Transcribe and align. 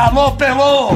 Alô, 0.00 0.32
Pelô! 0.32 0.88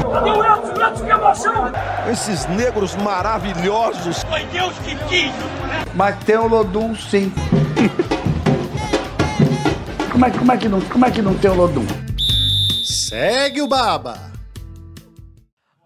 Esses 2.11 2.47
negros 2.47 2.95
maravilhosos. 2.95 4.23
Foi 4.23 4.43
Deus 4.45 4.73
que 4.79 4.95
quis! 5.07 5.31
Mas 5.93 6.17
tem 6.23 6.37
o 6.37 6.47
Lodum 6.47 6.95
sim. 6.95 7.31
como, 10.11 10.25
é, 10.25 10.31
como, 10.31 10.51
é 10.51 10.57
que 10.57 10.67
não, 10.67 10.81
como 10.81 11.05
é 11.05 11.11
que 11.11 11.21
não 11.21 11.35
tem 11.37 11.51
o 11.51 11.53
Lodum? 11.53 11.85
Segue 12.83 13.61
o 13.61 13.67
Baba. 13.67 14.17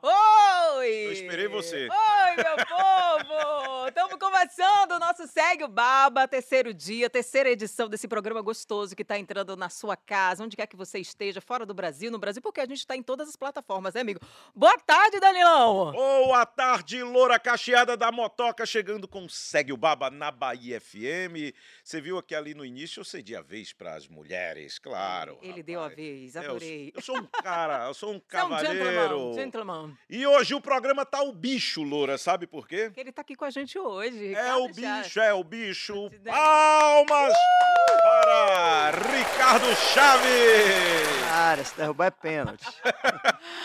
Oi! 0.01 0.87
Eu 0.87 1.11
esperei 1.11 1.49
você. 1.49 1.89
Oi, 1.89 2.35
meu 2.37 2.55
povo! 2.65 3.78
Começando 4.19 4.91
o 4.91 4.99
nosso 4.99 5.25
Segue 5.27 5.63
o 5.63 5.67
Baba, 5.69 6.27
terceiro 6.27 6.73
dia, 6.73 7.09
terceira 7.09 7.49
edição 7.49 7.87
desse 7.87 8.05
programa 8.05 8.41
gostoso 8.41 8.93
que 8.93 9.01
está 9.01 9.17
entrando 9.17 9.55
na 9.55 9.69
sua 9.69 9.95
casa, 9.95 10.43
onde 10.43 10.57
quer 10.57 10.67
que 10.67 10.75
você 10.75 10.99
esteja, 10.99 11.39
fora 11.39 11.65
do 11.65 11.73
Brasil, 11.73 12.11
no 12.11 12.19
Brasil, 12.19 12.41
porque 12.41 12.59
a 12.59 12.65
gente 12.65 12.79
está 12.79 12.97
em 12.97 13.01
todas 13.01 13.29
as 13.29 13.37
plataformas, 13.37 13.93
né, 13.93 14.01
amigo? 14.01 14.19
Boa 14.53 14.77
tarde, 14.79 15.21
Danilão! 15.21 15.93
Boa 15.93 16.45
tarde, 16.45 17.01
loura 17.01 17.39
cacheada 17.39 17.95
da 17.95 18.11
motoca, 18.11 18.65
chegando 18.65 19.07
com 19.07 19.27
Segue 19.29 19.71
o 19.71 19.77
Baba 19.77 20.09
na 20.09 20.31
Bahia 20.31 20.81
FM. 20.81 21.55
Você 21.81 22.01
viu 22.01 22.17
aqui 22.17 22.35
ali 22.35 22.53
no 22.53 22.65
início, 22.65 22.99
eu 22.99 23.05
cedi 23.05 23.37
a 23.37 23.41
vez 23.41 23.71
para 23.71 23.95
as 23.95 24.05
mulheres, 24.09 24.77
claro. 24.79 25.37
Ele 25.41 25.49
rapaz. 25.51 25.65
deu 25.65 25.81
a 25.81 25.87
vez, 25.87 26.35
É, 26.35 26.39
eu- 26.39 26.43
adorei. 26.49 26.91
eu, 26.93 27.01
sou 27.01 27.17
um 27.17 27.25
cara, 27.25 27.85
eu 27.87 27.93
sou 27.93 28.13
um 28.13 28.19
Você 28.29 28.35
é 28.37 28.43
um 28.43 28.59
gentleman, 28.59 29.33
gentleman. 29.33 29.97
E 30.09 30.27
hoje 30.27 30.53
o 30.55 30.59
programa 30.61 31.05
tá 31.05 31.21
o 31.21 31.31
bicho, 31.31 31.81
loura, 31.83 32.17
sabe 32.17 32.45
por 32.45 32.67
quê? 32.67 32.85
Porque 32.87 32.99
ele 32.99 33.13
tá 33.13 33.21
aqui 33.21 33.35
com 33.35 33.45
a 33.45 33.49
gente 33.49 33.79
hoje. 33.79 34.08
É 34.09 34.29
Ricardo 34.29 34.63
o 34.63 34.73
Chaves. 34.73 35.03
bicho, 35.05 35.19
é 35.19 35.33
o 35.33 35.43
bicho. 35.43 36.11
Palmas 36.25 37.33
para 38.03 38.91
Ricardo 38.91 39.75
Chaves. 39.75 41.19
Cara, 41.29 41.63
se 41.63 41.75
derrubar 41.77 42.07
é 42.07 42.11
pênalti. 42.11 42.65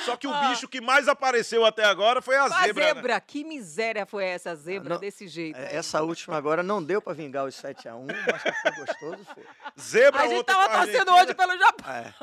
Só 0.05 0.17
que 0.17 0.27
o 0.27 0.33
Ah. 0.33 0.49
bicho 0.51 0.69
que 0.69 0.81
mais 0.81 1.09
apareceu 1.09 1.65
até 1.65 1.85
agora 1.85 2.21
foi 2.21 2.37
a 2.37 2.45
A 2.45 2.49
zebra. 2.67 2.85
zebra, 2.87 3.15
né? 3.15 3.23
que 3.27 3.45
miséria 3.45 4.05
foi 4.07 4.25
essa 4.25 4.55
zebra 4.55 4.95
não- 4.95 5.01
desse 5.01 5.27
jeito? 5.29 5.59
É, 5.59 5.77
Essa 5.77 6.03
última 6.03 6.37
agora 6.37 6.63
não 6.63 6.83
deu 6.83 7.01
pra 7.01 7.13
vingar 7.13 7.45
os 7.47 7.55
7x1, 7.55 8.07
mas 8.31 8.43
que 8.43 8.53
foi 8.53 8.71
gostoso, 8.73 9.25
foi. 9.35 9.45
Zebra 9.81 10.23
A 10.23 10.29
gente 10.29 10.45
tava 10.45 10.65
a 10.65 10.69
torcendo 10.85 11.13
hoje 11.15 11.35
pelo 11.35 11.59
Japão. 11.59 11.93
É. 11.93 12.15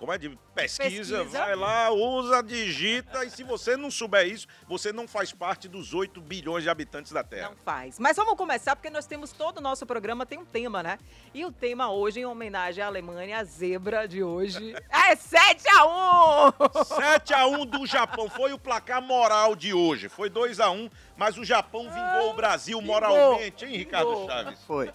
como 0.00 0.14
é? 0.14 0.16
De 0.16 0.30
pesquisa. 0.54 1.18
Pesquisa. 1.18 1.24
Vai 1.24 1.54
lá, 1.54 1.90
usa, 1.90 2.42
digita. 2.42 3.22
E 3.22 3.30
se 3.30 3.44
você 3.44 3.76
não 3.76 3.90
souber 3.90 4.26
isso, 4.26 4.46
você 4.66 4.94
não 4.94 5.06
faz 5.06 5.30
parte 5.30 5.68
dos 5.68 5.92
8 5.92 6.22
bilhões 6.22 6.64
de 6.64 6.70
habitantes 6.70 7.12
da 7.12 7.22
Terra. 7.22 7.50
Não 7.50 7.56
faz. 7.58 7.98
Mas 7.98 8.16
vamos 8.16 8.34
começar 8.34 8.74
porque 8.74 8.88
nós 8.88 9.04
temos 9.04 9.30
todo 9.30 9.58
o 9.58 9.60
nosso 9.60 9.84
programa 9.84 10.24
tem 10.24 10.38
um 10.38 10.44
tema, 10.44 10.82
né? 10.82 10.98
E 11.34 11.44
o 11.44 11.52
tema 11.52 11.92
hoje, 11.92 12.20
em 12.20 12.24
homenagem 12.24 12.82
à 12.82 12.86
Alemanha, 12.86 13.40
a 13.40 13.44
zebra 13.44 14.08
de 14.08 14.22
hoje, 14.22 14.74
é 14.88 15.14
7 15.14 15.68
a 15.68 15.84
1 15.84 16.50
7x1 16.50 17.64
do 17.66 17.86
Japão. 17.86 18.30
Foi 18.30 18.54
o 18.54 18.58
placar 18.58 19.02
moral 19.02 19.54
de 19.54 19.74
hoje. 19.74 20.08
Foi 20.08 20.30
2x1, 20.30 20.90
mas 21.14 21.36
o 21.36 21.44
Japão 21.44 21.82
vingou 21.82 22.30
o 22.30 22.34
Brasil 22.34 22.80
moralmente, 22.80 23.66
hein, 23.66 23.76
Ricardo 23.76 24.12
Vingou. 24.12 24.28
Chaves? 24.30 24.64
Foi. 24.64 24.90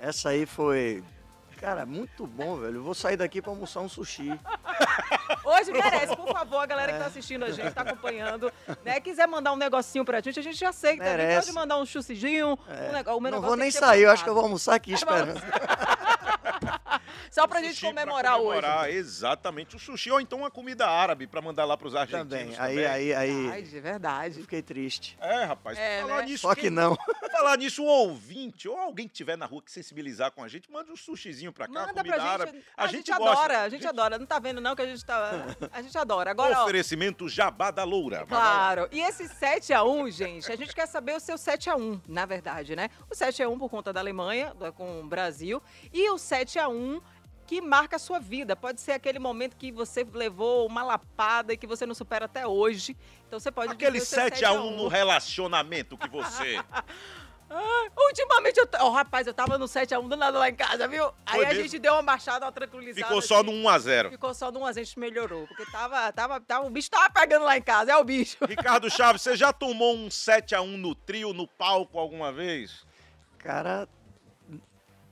Essa 0.00 0.30
aí 0.30 0.44
foi. 0.44 1.04
Cara, 1.60 1.84
muito 1.84 2.26
bom, 2.26 2.56
velho. 2.56 2.76
Eu 2.76 2.82
vou 2.82 2.94
sair 2.94 3.18
daqui 3.18 3.42
pra 3.42 3.50
almoçar 3.50 3.80
um 3.80 3.88
sushi. 3.88 4.30
Hoje 5.44 5.70
merece, 5.72 6.16
por 6.16 6.32
favor, 6.32 6.58
a 6.58 6.64
galera 6.66 6.90
que 6.92 6.96
É. 6.96 7.00
tá 7.00 7.06
assistindo 7.06 7.44
a 7.44 7.50
gente, 7.50 7.70
tá 7.74 7.82
acompanhando, 7.82 8.50
né? 8.82 8.98
Quiser 8.98 9.26
mandar 9.28 9.52
um 9.52 9.56
negocinho 9.56 10.02
pra 10.04 10.20
gente, 10.20 10.40
a 10.40 10.42
gente 10.42 10.56
já 10.58 10.70
aceita. 10.70 11.04
viu? 11.04 11.12
Merece. 11.12 11.46
Pode 11.48 11.52
mandar 11.54 11.76
um 11.76 11.84
chucidinho. 11.84 12.58
Um 12.88 12.92
negócio, 12.92 13.20
Não 13.30 13.42
vou 13.42 13.56
nem 13.56 13.70
que 13.70 13.76
sair, 13.78 14.02
eu 14.04 14.10
acho 14.10 14.24
que 14.24 14.30
eu 14.30 14.34
vou 14.34 14.44
almoçar 14.44 14.74
aqui 14.74 14.92
esperando. 14.94 15.38
Só 17.30 17.46
pra 17.46 17.62
gente 17.62 17.80
comemorar, 17.80 18.36
comemorar, 18.36 18.86
hoje. 18.88 18.96
Exatamente. 18.96 19.76
O 19.76 19.78
sushi 19.78 20.10
ou 20.10 20.20
então 20.20 20.40
uma 20.40 20.50
comida 20.50 20.86
árabe 20.88 21.26
pra 21.26 21.40
mandar 21.40 21.64
lá 21.64 21.76
pros 21.76 21.94
argentinos 21.94 22.28
Também. 22.28 22.52
também. 22.56 22.84
Aí, 22.84 22.84
aí, 22.84 23.14
aí. 23.14 23.50
Ai, 23.50 23.62
de 23.62 23.80
verdade. 23.80 24.40
Fiquei 24.40 24.60
triste. 24.62 25.16
É, 25.20 25.44
rapaz. 25.44 25.78
É, 25.78 26.00
falar 26.00 26.16
né? 26.18 26.24
nisso, 26.26 26.42
Só 26.42 26.54
que 26.54 26.62
quem- 26.62 26.70
não. 26.70 26.96
falar 27.30 27.56
nisso, 27.56 27.82
o 27.84 27.86
ouvinte 27.86 28.68
ou 28.68 28.76
alguém 28.76 29.06
que 29.06 29.12
estiver 29.14 29.36
na 29.36 29.46
rua 29.46 29.62
que 29.62 29.70
sensibilizar 29.70 30.32
com 30.32 30.42
a 30.42 30.48
gente, 30.48 30.70
manda 30.70 30.90
um 30.92 30.96
sushizinho 30.96 31.52
pra 31.52 31.66
cá, 31.66 31.72
Manda 31.72 31.94
comida 31.94 32.16
pra 32.16 32.18
gente. 32.18 32.28
árabe. 32.42 32.64
A, 32.76 32.86
gente, 32.88 33.10
gosta. 33.12 33.24
adora, 33.32 33.60
a 33.62 33.68
gente 33.68 33.86
adora. 33.86 34.18
Não 34.18 34.26
tá 34.26 34.38
vendo, 34.40 34.60
não, 34.60 34.74
que 34.74 34.82
a 34.82 34.86
gente 34.86 35.04
tá. 35.04 35.30
A 35.72 35.82
gente 35.82 35.96
adora. 35.96 36.30
Agora, 36.32 36.58
ó. 36.58 36.62
Oferecimento 36.64 37.28
Jabá 37.28 37.70
da 37.70 37.84
Loura. 37.84 38.26
Claro. 38.26 38.88
E 38.90 39.00
esse 39.00 39.24
7x1, 39.28 40.10
gente, 40.10 40.50
a 40.50 40.56
gente 40.56 40.74
quer 40.74 40.86
saber 40.86 41.14
o 41.14 41.20
seu 41.20 41.36
7x1, 41.36 42.00
na 42.08 42.26
verdade, 42.26 42.74
né? 42.74 42.90
O 43.08 43.14
7x1 43.14 43.56
por 43.58 43.68
conta 43.68 43.92
da 43.92 44.00
Alemanha, 44.00 44.52
com 44.76 45.00
o 45.00 45.06
Brasil, 45.06 45.62
e 45.92 46.10
o 46.10 46.16
7x1 46.16 47.00
que 47.50 47.60
marca 47.60 47.96
a 47.96 47.98
sua 47.98 48.20
vida. 48.20 48.54
Pode 48.54 48.80
ser 48.80 48.92
aquele 48.92 49.18
momento 49.18 49.56
que 49.56 49.72
você 49.72 50.06
levou 50.14 50.68
uma 50.68 50.84
lapada 50.84 51.52
e 51.52 51.56
que 51.56 51.66
você 51.66 51.84
não 51.84 51.96
supera 51.96 52.26
até 52.26 52.46
hoje. 52.46 52.96
Então 53.26 53.40
você 53.40 53.50
pode 53.50 53.72
Aquele 53.72 53.98
dizer 53.98 54.32
o 54.32 54.36
seu 54.36 54.50
7x1 54.50 54.76
no 54.76 54.86
relacionamento 54.86 55.98
que 55.98 56.08
você. 56.08 56.62
Ultimamente, 58.06 58.60
eu, 58.60 58.68
t- 58.68 58.78
oh, 58.80 58.90
rapaz, 58.90 59.26
eu 59.26 59.34
tava 59.34 59.58
no 59.58 59.64
7x1 59.64 60.08
do 60.08 60.16
nada 60.16 60.38
lá 60.38 60.48
em 60.48 60.54
casa, 60.54 60.86
viu? 60.86 61.06
Aí 61.26 61.38
Foi 61.38 61.44
a 61.44 61.48
mesmo? 61.48 61.62
gente 61.64 61.80
deu 61.80 61.94
uma 61.94 62.02
baixada, 62.02 62.46
uma 62.46 62.52
tranquilizada. 62.52 63.04
Ficou 63.04 63.20
só 63.20 63.40
assim. 63.40 63.46
no 63.46 63.68
1x0. 63.68 64.10
Ficou 64.10 64.32
só 64.32 64.52
no 64.52 64.60
1 64.60 64.66
a 64.66 64.72
gente 64.72 64.96
melhorou, 65.00 65.48
porque 65.48 65.66
tava, 65.72 66.12
tava, 66.12 66.40
tava, 66.40 66.66
o 66.68 66.70
bicho 66.70 66.88
tava 66.88 67.10
pegando 67.10 67.44
lá 67.44 67.56
em 67.56 67.62
casa, 67.62 67.90
é 67.90 67.96
o 67.96 68.04
bicho. 68.04 68.36
Ricardo 68.46 68.88
Chaves, 68.88 69.22
você 69.22 69.34
já 69.34 69.52
tomou 69.52 69.96
um 69.96 70.06
7x1 70.06 70.76
no 70.76 70.94
trio, 70.94 71.32
no 71.32 71.48
palco 71.48 71.98
alguma 71.98 72.30
vez? 72.30 72.86
Cara, 73.38 73.88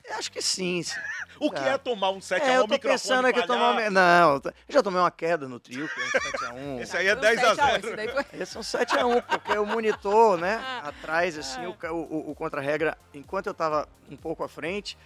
eu 0.09 0.15
acho 0.17 0.31
que 0.31 0.41
sim. 0.41 0.81
sim. 0.83 0.95
O 1.41 1.49
que 1.49 1.59
é 1.61 1.77
tomar 1.77 2.09
um 2.09 2.19
7x1? 2.19 2.41
É, 2.41 2.57
eu 2.57 2.61
tô 2.67 2.73
microfone 2.73 2.79
pensando 2.99 3.25
aqui 3.27 3.47
tomar 3.47 3.71
um... 3.71 3.89
Não, 3.91 4.41
já 4.67 4.83
tomei 4.83 4.99
uma 4.99 5.09
queda 5.09 5.47
no 5.47 5.57
trio, 5.57 5.87
que 5.87 6.01
é 6.01 6.03
um 6.03 6.09
7x1. 6.09 6.81
Esse 6.83 6.97
aí 6.97 7.07
é 7.07 7.15
Foi 7.15 7.29
um 7.29 7.35
7 7.37 7.45
a 7.45 7.53
1, 7.53 7.55
10x0. 7.55 7.77
esse 7.85 7.95
daí 7.95 8.07
foi- 8.09 8.25
Esse 8.41 8.57
é 8.57 8.59
um 8.59 8.63
7x1, 8.63 9.21
porque 9.23 9.57
o 9.57 9.65
monitor, 9.65 10.37
né, 10.37 10.61
Ah. 10.61 10.89
atrás, 10.89 11.37
assim, 11.37 11.65
o, 11.65 11.77
o, 11.93 12.31
o- 12.31 12.35
contra-regra, 12.35 12.97
enquanto 13.13 13.47
eu 13.47 13.53
tava 13.53 13.87
um 14.11 14.17
pouco 14.17 14.43
à 14.43 14.49
frente, 14.49 14.97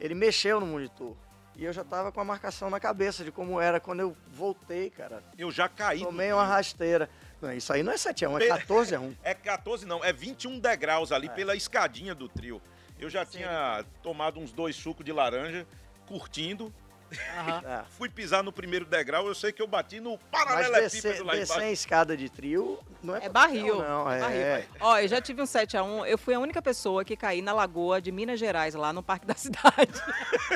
ele 0.00 0.14
mexeu 0.14 0.58
no 0.60 0.66
monitor. 0.66 1.14
E 1.56 1.64
eu 1.66 1.72
já 1.74 1.84
tava 1.84 2.10
com 2.10 2.18
a 2.22 2.24
marcação 2.24 2.70
na 2.70 2.80
cabeça 2.80 3.22
de 3.22 3.30
como 3.30 3.60
era 3.60 3.78
quando 3.78 4.00
eu 4.00 4.16
voltei, 4.32 4.88
cara. 4.88 5.22
Eu 5.36 5.50
já 5.52 5.68
caí. 5.68 6.00
Tomei 6.02 6.32
uma 6.32 6.46
rasteira. 6.46 7.10
Não, 7.42 7.52
isso 7.52 7.70
aí 7.70 7.82
não 7.82 7.92
é 7.92 7.96
7x1, 7.96 8.36
é 8.36 8.38
Pe- 8.56 8.64
14x1. 8.66 9.14
É 9.22 9.34
14 9.34 9.84
não, 9.84 10.02
é 10.02 10.10
21 10.10 10.58
degraus 10.58 11.12
ali 11.12 11.28
pela 11.28 11.54
escadinha 11.54 12.14
do 12.14 12.30
trio. 12.30 12.62
Eu 13.02 13.10
já 13.10 13.26
tinha 13.26 13.84
tomado 14.00 14.38
uns 14.38 14.52
dois 14.52 14.76
sucos 14.76 15.04
de 15.04 15.12
laranja, 15.12 15.66
curtindo. 16.06 16.72
É. 17.10 17.82
Fui 17.98 18.08
pisar 18.08 18.44
no 18.44 18.52
primeiro 18.52 18.84
degrau, 18.84 19.26
eu 19.26 19.34
sei 19.34 19.50
que 19.50 19.60
eu 19.60 19.66
bati 19.66 19.98
no 19.98 20.16
paralelepípedo 20.30 21.08
descer, 21.08 21.24
lá 21.24 21.36
embaixo. 21.36 21.60
em 21.60 21.72
escada 21.72 22.16
de 22.16 22.28
trio 22.28 22.78
não 23.02 23.16
é, 23.16 23.26
É 23.26 23.28
barril. 23.28 23.82
Não, 23.82 24.08
é, 24.08 24.20
barril. 24.20 24.68
Ó, 24.80 24.98
eu 24.98 25.08
já 25.08 25.20
tive 25.20 25.42
um 25.42 25.44
7x1. 25.44 26.06
Eu 26.06 26.16
fui 26.16 26.32
a 26.32 26.38
única 26.38 26.62
pessoa 26.62 27.04
que 27.04 27.16
caí 27.16 27.42
na 27.42 27.52
lagoa 27.52 28.00
de 28.00 28.12
Minas 28.12 28.38
Gerais, 28.38 28.74
lá 28.74 28.92
no 28.92 29.02
Parque 29.02 29.26
da 29.26 29.34
Cidade. 29.34 30.00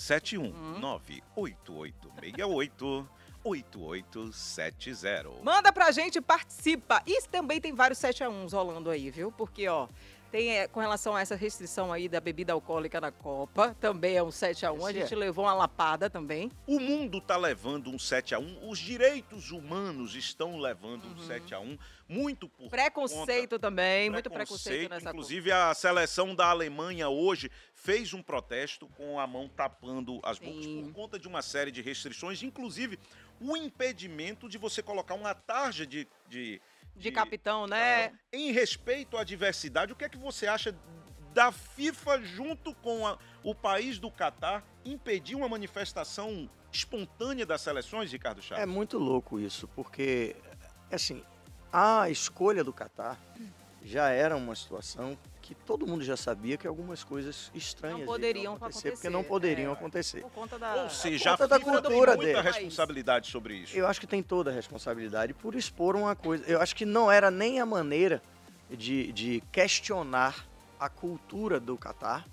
71988688870. 3.44 5.44
Manda 5.44 5.72
pra 5.72 5.92
gente, 5.92 6.19
participa. 6.22 7.02
E 7.06 7.22
também 7.28 7.60
tem 7.62 7.74
vários 7.74 8.00
7 8.00 8.24
a 8.24 8.30
1 8.30 8.48
rolando 8.48 8.90
aí, 8.90 9.10
viu? 9.10 9.31
Porque, 9.31 9.68
ó, 9.68 9.88
tem 10.31 10.57
é, 10.57 10.68
com 10.68 10.79
relação 10.79 11.15
a 11.15 11.21
essa 11.21 11.35
restrição 11.35 11.91
aí 11.91 12.07
da 12.09 12.19
bebida 12.19 12.53
alcoólica 12.53 13.00
na 13.00 13.12
Copa, 13.12 13.75
também 13.79 14.15
é 14.15 14.24
um 14.24 14.31
7 14.31 14.65
a 14.65 14.71
1 14.71 14.85
A 14.85 14.94
gente 14.94 15.13
é. 15.13 15.18
levou 15.18 15.45
uma 15.45 15.53
lapada 15.53 16.09
também. 16.09 16.51
O 16.65 16.79
mundo 16.79 17.21
tá 17.21 17.38
levando 17.38 17.89
um 17.89 17.97
7 17.97 18.35
a 18.35 18.39
1 18.39 18.69
Os 18.69 18.79
direitos 18.79 19.51
humanos 19.51 20.15
estão 20.15 20.57
levando 20.57 21.06
um 21.06 21.18
7 21.19 21.53
a 21.53 21.59
1 21.59 21.77
Muito 22.07 22.50
por 22.50 22.69
Preconceito 22.69 23.57
também, 23.57 24.07
conta- 24.07 24.13
muito 24.13 24.29
preconceito 24.29 24.89
nessa 24.89 25.09
Inclusive, 25.09 25.51
a 25.51 25.74
seleção 25.74 26.35
da 26.35 26.47
Alemanha 26.50 27.09
hoje 27.09 27.50
fez 27.73 28.13
um 28.13 28.21
protesto 28.21 28.88
com 28.97 29.19
a 29.19 29.25
mão 29.27 29.47
tapando 29.47 30.19
as 30.23 30.39
bocas 30.39 30.65
Sim. 30.65 30.83
por 30.83 30.94
conta 30.94 31.19
de 31.19 31.27
uma 31.27 31.41
série 31.41 31.71
de 31.71 31.81
restrições, 31.81 32.44
inclusive 32.44 33.00
o 33.39 33.56
impedimento 33.56 34.50
de 34.50 34.57
você 34.57 34.81
colocar 34.81 35.13
uma 35.13 35.33
tarja 35.35 35.85
de, 35.85 36.07
de, 36.27 36.59
De 36.97 37.11
capitão, 37.11 37.67
né? 37.67 38.11
Em 38.33 38.51
respeito 38.51 39.17
à 39.17 39.23
diversidade, 39.23 39.94
o 39.94 39.95
que 39.95 40.05
é 40.05 40.09
que 40.09 40.17
você 40.17 40.47
acha 40.47 40.75
da 41.33 41.51
FIFA, 41.51 42.21
junto 42.23 42.73
com 42.75 43.05
a- 43.05 43.17
o 43.44 43.53
país 43.53 43.99
do 43.99 44.09
Catar, 44.09 44.63
impedir 44.83 45.35
uma 45.35 45.47
manifestação 45.47 46.49
espontânea 46.71 47.45
das 47.45 47.61
seleções, 47.61 48.11
Ricardo 48.11 48.41
Chaves? 48.41 48.63
É 48.63 48.65
muito 48.65 48.97
louco 48.97 49.39
isso, 49.39 49.67
porque, 49.75 50.35
assim, 50.91 51.23
a 51.71 52.09
escolha 52.09 52.63
do 52.63 52.73
Catar 52.73 53.19
já 53.83 54.09
era 54.09 54.35
uma 54.35 54.55
situação 54.55 55.17
que 55.47 55.55
todo 55.55 55.88
mundo 55.88 56.03
já 56.03 56.17
sabia 56.17 56.57
que 56.57 56.67
algumas 56.67 57.05
coisas 57.05 57.49
estranhas 57.55 57.99
Não 57.99 58.05
poderiam 58.05 58.55
acontecer, 58.55 58.91
porque 58.91 59.07
acontecer, 59.07 59.09
não 59.09 59.23
poderiam 59.23 59.69
é. 59.71 59.73
acontecer. 59.73 60.21
Por 60.21 60.31
conta 60.31 60.59
da. 60.59 60.83
Ou 60.83 60.89
seja, 60.89 61.29
a 61.29 61.31
conta 61.38 61.47
da 61.47 61.57
FIFA 61.57 61.71
cultura 61.71 62.17
tem 62.17 62.25
muita 62.25 62.41
dele. 62.44 62.53
responsabilidade 62.57 63.31
sobre 63.31 63.53
isso. 63.55 63.77
Eu 63.77 63.88
acho 63.88 63.97
que 64.01 64.07
tem 64.07 64.21
toda 64.21 64.51
a 64.51 64.53
responsabilidade 64.53 65.33
por 65.33 65.55
expor 65.55 65.95
uma 65.95 66.17
coisa. 66.17 66.44
Eu 66.47 66.61
acho 66.61 66.75
que 66.75 66.85
não 66.85 67.09
era 67.09 67.31
nem 67.31 67.61
a 67.61 67.65
maneira 67.65 68.21
de, 68.69 69.13
de 69.13 69.41
questionar 69.49 70.45
a 70.77 70.89
cultura 70.89 71.61
do 71.61 71.77
Catar. 71.77 72.25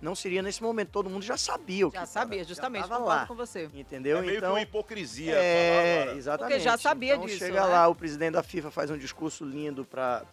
Não 0.00 0.16
seria 0.16 0.42
nesse 0.42 0.60
momento, 0.60 0.90
todo 0.90 1.08
mundo 1.08 1.22
já 1.22 1.36
sabia 1.36 1.86
o 1.86 1.90
que 1.90 1.96
Já 1.96 2.04
sabia, 2.04 2.42
justamente. 2.44 2.82
Já 2.82 2.88
concordo 2.88 3.08
lá, 3.08 3.26
com 3.26 3.34
você. 3.36 3.70
entendeu? 3.72 4.18
é 4.18 4.20
meio 4.22 4.36
então, 4.38 4.50
que 4.50 4.54
uma 4.56 4.60
hipocrisia 4.60 5.34
É, 5.36 5.70
falar 5.70 6.02
agora. 6.02 6.18
exatamente. 6.18 6.52
Porque 6.54 6.64
já 6.64 6.76
sabia 6.76 7.14
então, 7.14 7.26
disso, 7.26 7.38
Chega 7.38 7.62
né? 7.64 7.66
lá, 7.66 7.88
o 7.88 7.94
presidente 7.94 8.32
da 8.32 8.42
FIFA 8.42 8.70
faz 8.72 8.90
um 8.90 8.98
discurso 8.98 9.44
lindo 9.44 9.84
para 9.86 10.24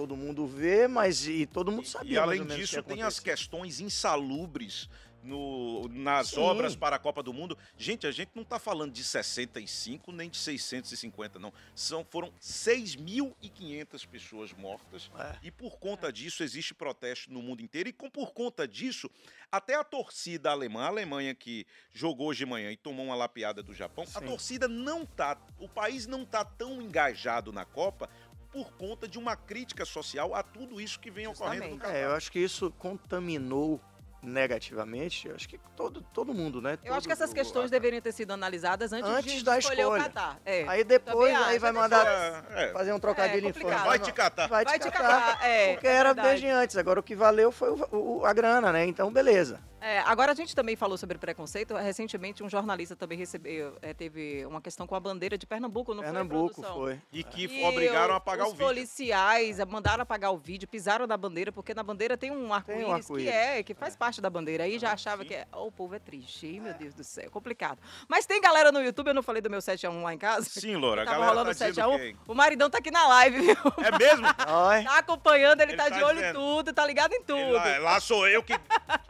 todo 0.00 0.16
mundo 0.16 0.46
ver, 0.46 0.88
mas 0.88 1.26
e 1.26 1.44
todo 1.44 1.70
mundo 1.70 1.86
sabia. 1.86 2.12
E 2.22 2.26
mais 2.26 2.40
além 2.40 2.46
disso, 2.56 2.82
tem 2.82 3.02
as 3.02 3.20
questões 3.20 3.80
insalubres 3.80 4.88
no- 5.22 5.86
nas 5.90 6.28
Sim. 6.28 6.40
obras 6.40 6.74
para 6.74 6.96
a 6.96 6.98
Copa 6.98 7.22
do 7.22 7.30
Mundo. 7.34 7.56
Gente, 7.76 8.06
a 8.06 8.10
gente 8.10 8.30
não 8.34 8.42
está 8.42 8.58
falando 8.58 8.90
de 8.94 9.04
65 9.04 10.10
nem 10.10 10.30
de 10.30 10.38
650, 10.38 11.38
não. 11.38 11.52
São, 11.74 12.02
foram 12.08 12.32
6.500 12.40 14.06
pessoas 14.06 14.52
mortas. 14.54 15.10
É. 15.18 15.36
E 15.42 15.50
por 15.50 15.78
conta 15.78 16.10
disso, 16.10 16.42
existe 16.42 16.72
protesto 16.72 17.30
no 17.30 17.42
mundo 17.42 17.60
inteiro. 17.60 17.90
E 17.90 17.92
com, 17.92 18.08
por 18.08 18.32
conta 18.32 18.66
disso, 18.66 19.10
até 19.52 19.74
a 19.74 19.84
torcida 19.84 20.50
alemã, 20.50 20.84
a 20.84 20.86
Alemanha 20.86 21.34
que 21.34 21.66
jogou 21.92 22.28
hoje 22.28 22.38
de 22.38 22.46
manhã 22.46 22.70
e 22.72 22.76
tomou 22.78 23.04
uma 23.04 23.14
lapiada 23.14 23.62
do 23.62 23.74
Japão, 23.74 24.04
a 24.14 24.20
Sim. 24.20 24.26
torcida 24.26 24.66
não 24.68 25.04
tá. 25.04 25.36
O 25.58 25.68
país 25.68 26.06
não 26.06 26.24
tá 26.24 26.42
tão 26.44 26.80
engajado 26.80 27.52
na 27.52 27.66
Copa 27.66 28.08
por 28.52 28.72
conta 28.72 29.06
de 29.06 29.18
uma 29.18 29.36
crítica 29.36 29.84
social 29.84 30.34
a 30.34 30.42
tudo 30.42 30.80
isso 30.80 30.98
que 30.98 31.10
vem 31.10 31.26
ocorrendo 31.26 31.64
no 31.64 31.70
Justamente. 31.70 31.80
Catar. 31.82 31.96
É, 31.96 32.04
eu 32.06 32.12
acho 32.14 32.32
que 32.32 32.38
isso 32.38 32.70
contaminou 32.78 33.80
negativamente, 34.22 35.28
eu 35.28 35.34
acho 35.34 35.48
que 35.48 35.58
todo, 35.76 36.02
todo 36.12 36.34
mundo, 36.34 36.60
né? 36.60 36.78
Eu 36.84 36.92
acho 36.92 37.08
que 37.08 37.14
Todo 37.14 37.22
essas 37.22 37.32
questões 37.32 37.70
deveriam 37.70 38.00
ter 38.02 38.12
sido 38.12 38.32
analisadas 38.32 38.92
antes, 38.92 39.08
Antes 39.10 39.32
de 39.32 39.44
da 39.44 39.58
escolher 39.58 39.80
escolha. 39.82 40.00
o 40.02 40.04
Catar. 40.04 40.40
É. 40.44 40.64
Aí 40.68 40.84
depois, 40.84 41.34
aí 41.34 41.58
vai 41.58 41.72
mandar 41.72 42.06
É, 42.50 42.64
é. 42.64 42.72
fazer 42.72 42.92
um 42.92 42.98
trocadilho 43.00 43.46
É, 43.46 43.50
infame. 43.50 43.74
Vai 43.74 43.98
te 43.98 44.12
catar. 44.12 44.46
Vai, 44.46 44.64
Vai 44.64 44.78
te 44.78 44.84
te 44.84 44.90
catar. 44.90 45.32
catar, 45.36 45.46
é, 45.48 45.72
Porque 45.72 45.86
é 45.86 45.90
era 45.92 46.08
verdade. 46.14 46.28
desde 46.28 46.46
antes, 46.48 46.76
agora 46.76 47.00
o 47.00 47.02
que 47.02 47.16
valeu 47.16 47.50
foi 47.50 47.70
o- 47.70 48.18
o- 48.20 48.26
a 48.26 48.32
grana, 48.32 48.72
né? 48.72 48.84
Então, 48.84 49.10
beleza. 49.12 49.60
É, 49.80 50.00
agora 50.00 50.32
a 50.32 50.34
gente 50.34 50.54
também 50.54 50.76
falou 50.76 50.98
sobre 50.98 51.16
preconceito. 51.18 51.74
Recentemente, 51.74 52.42
um 52.42 52.48
jornalista 52.48 52.94
também 52.94 53.16
recebeu, 53.16 53.76
é, 53.80 53.94
teve 53.94 54.44
uma 54.46 54.60
questão 54.60 54.86
com 54.86 54.94
a 54.94 55.00
bandeira 55.00 55.38
de 55.38 55.46
Pernambuco, 55.46 55.94
não 55.94 56.02
Pernambuco 56.02 56.54
foi, 56.54 56.62
produção? 56.62 56.74
foi. 56.76 57.00
E 57.12 57.24
que 57.24 57.44
E 57.46 57.64
obrigaram 57.64 58.10
o- 58.10 58.14
a 58.14 58.16
apagar 58.16 58.46
os 58.46 58.52
o 58.52 58.56
vídeo. 58.56 58.66
policiais 58.66 59.58
mandaram 59.66 60.02
apagar 60.02 60.32
o 60.32 60.38
vídeo, 60.38 60.68
pisaram 60.68 61.06
na 61.06 61.16
bandeira, 61.16 61.50
porque 61.50 61.72
na 61.74 61.82
bandeira 61.82 62.16
tem 62.16 62.30
um 62.30 62.52
arco-íris 62.52 62.84
que 62.86 62.92
arco-íris. 62.92 63.28
é, 63.32 63.62
que 63.62 63.74
faz 63.74 63.96
parte 63.96 64.20
da 64.20 64.28
bandeira. 64.28 64.64
Aí 64.64 64.78
já 64.78 64.92
achava 64.92 65.24
que 65.24 65.34
é, 65.34 65.46
oh, 65.52 65.66
o 65.68 65.72
povo 65.72 65.94
é 65.94 65.98
triste, 65.98 66.46
Ih, 66.46 66.60
meu 66.60 66.74
Deus 66.74 66.94
do 66.94 67.04
céu, 67.04 67.30
complicado. 67.30 67.78
Mas 68.08 68.26
tem 68.26 68.40
galera 68.40 68.70
no 68.70 68.80
YouTube, 68.82 69.08
eu 69.08 69.14
não 69.14 69.22
falei 69.22 69.40
do 69.40 69.48
meu 69.48 69.60
7x1 69.60 70.02
lá 70.02 70.12
em 70.14 70.18
casa? 70.18 70.48
Sim, 70.48 70.76
Loura, 70.76 71.02
a 71.02 71.04
Tava 71.04 71.16
galera 71.18 71.32
rolando 71.38 71.56
tá 71.58 71.68
dizendo 71.68 71.88
7x1. 71.90 71.98
quem? 71.98 72.16
O 72.28 72.34
maridão 72.34 72.68
tá 72.68 72.78
aqui 72.78 72.90
na 72.90 73.06
live, 73.08 73.40
viu? 73.40 73.56
É 73.82 73.98
mesmo? 73.98 74.26
Tá 74.90 74.98
acompanhando, 74.98 75.60
ele, 75.60 75.72
Ele 75.72 75.76
tá, 75.78 75.88
tá 75.90 75.96
de 75.96 76.02
olho 76.04 76.24
em 76.24 76.32
tudo, 76.32 76.72
tá 76.72 76.84
ligado 76.86 77.12
em 77.12 77.22
tudo. 77.22 77.52
Lá, 77.52 77.78
lá 77.78 78.00
sou 78.00 78.26
eu 78.28 78.42
que 78.42 78.52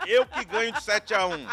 eu 0.07 0.27
que 0.27 0.45
ganho 0.45 0.60
de 0.71 0.83
7 0.83 1.15
a 1.15 1.27
1 1.27 1.47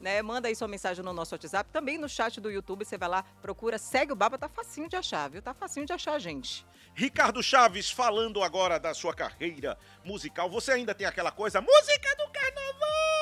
Né? 0.00 0.20
Manda 0.22 0.48
aí 0.48 0.54
sua 0.54 0.68
mensagem 0.68 1.04
no 1.04 1.12
nosso 1.12 1.34
WhatsApp. 1.34 1.70
Também 1.72 1.98
no 1.98 2.08
chat 2.08 2.40
do 2.40 2.50
YouTube, 2.50 2.84
você 2.84 2.98
vai 2.98 3.08
lá, 3.08 3.22
procura, 3.40 3.78
segue 3.78 4.12
o 4.12 4.16
Baba. 4.16 4.38
Tá 4.38 4.48
facinho 4.48 4.88
de 4.88 4.96
achar, 4.96 5.28
viu? 5.30 5.42
Tá 5.42 5.54
facinho 5.54 5.86
de 5.86 5.92
achar 5.92 6.18
gente. 6.18 6.66
Ricardo 6.94 7.42
Chaves, 7.42 7.90
falando 7.90 8.42
agora 8.42 8.78
da 8.78 8.94
sua 8.94 9.14
carreira 9.14 9.78
musical. 10.04 10.50
Você 10.50 10.72
ainda 10.72 10.94
tem 10.94 11.06
aquela 11.06 11.30
coisa, 11.30 11.60
música 11.60 12.14
do 12.16 12.28
carnaval! 12.30 13.15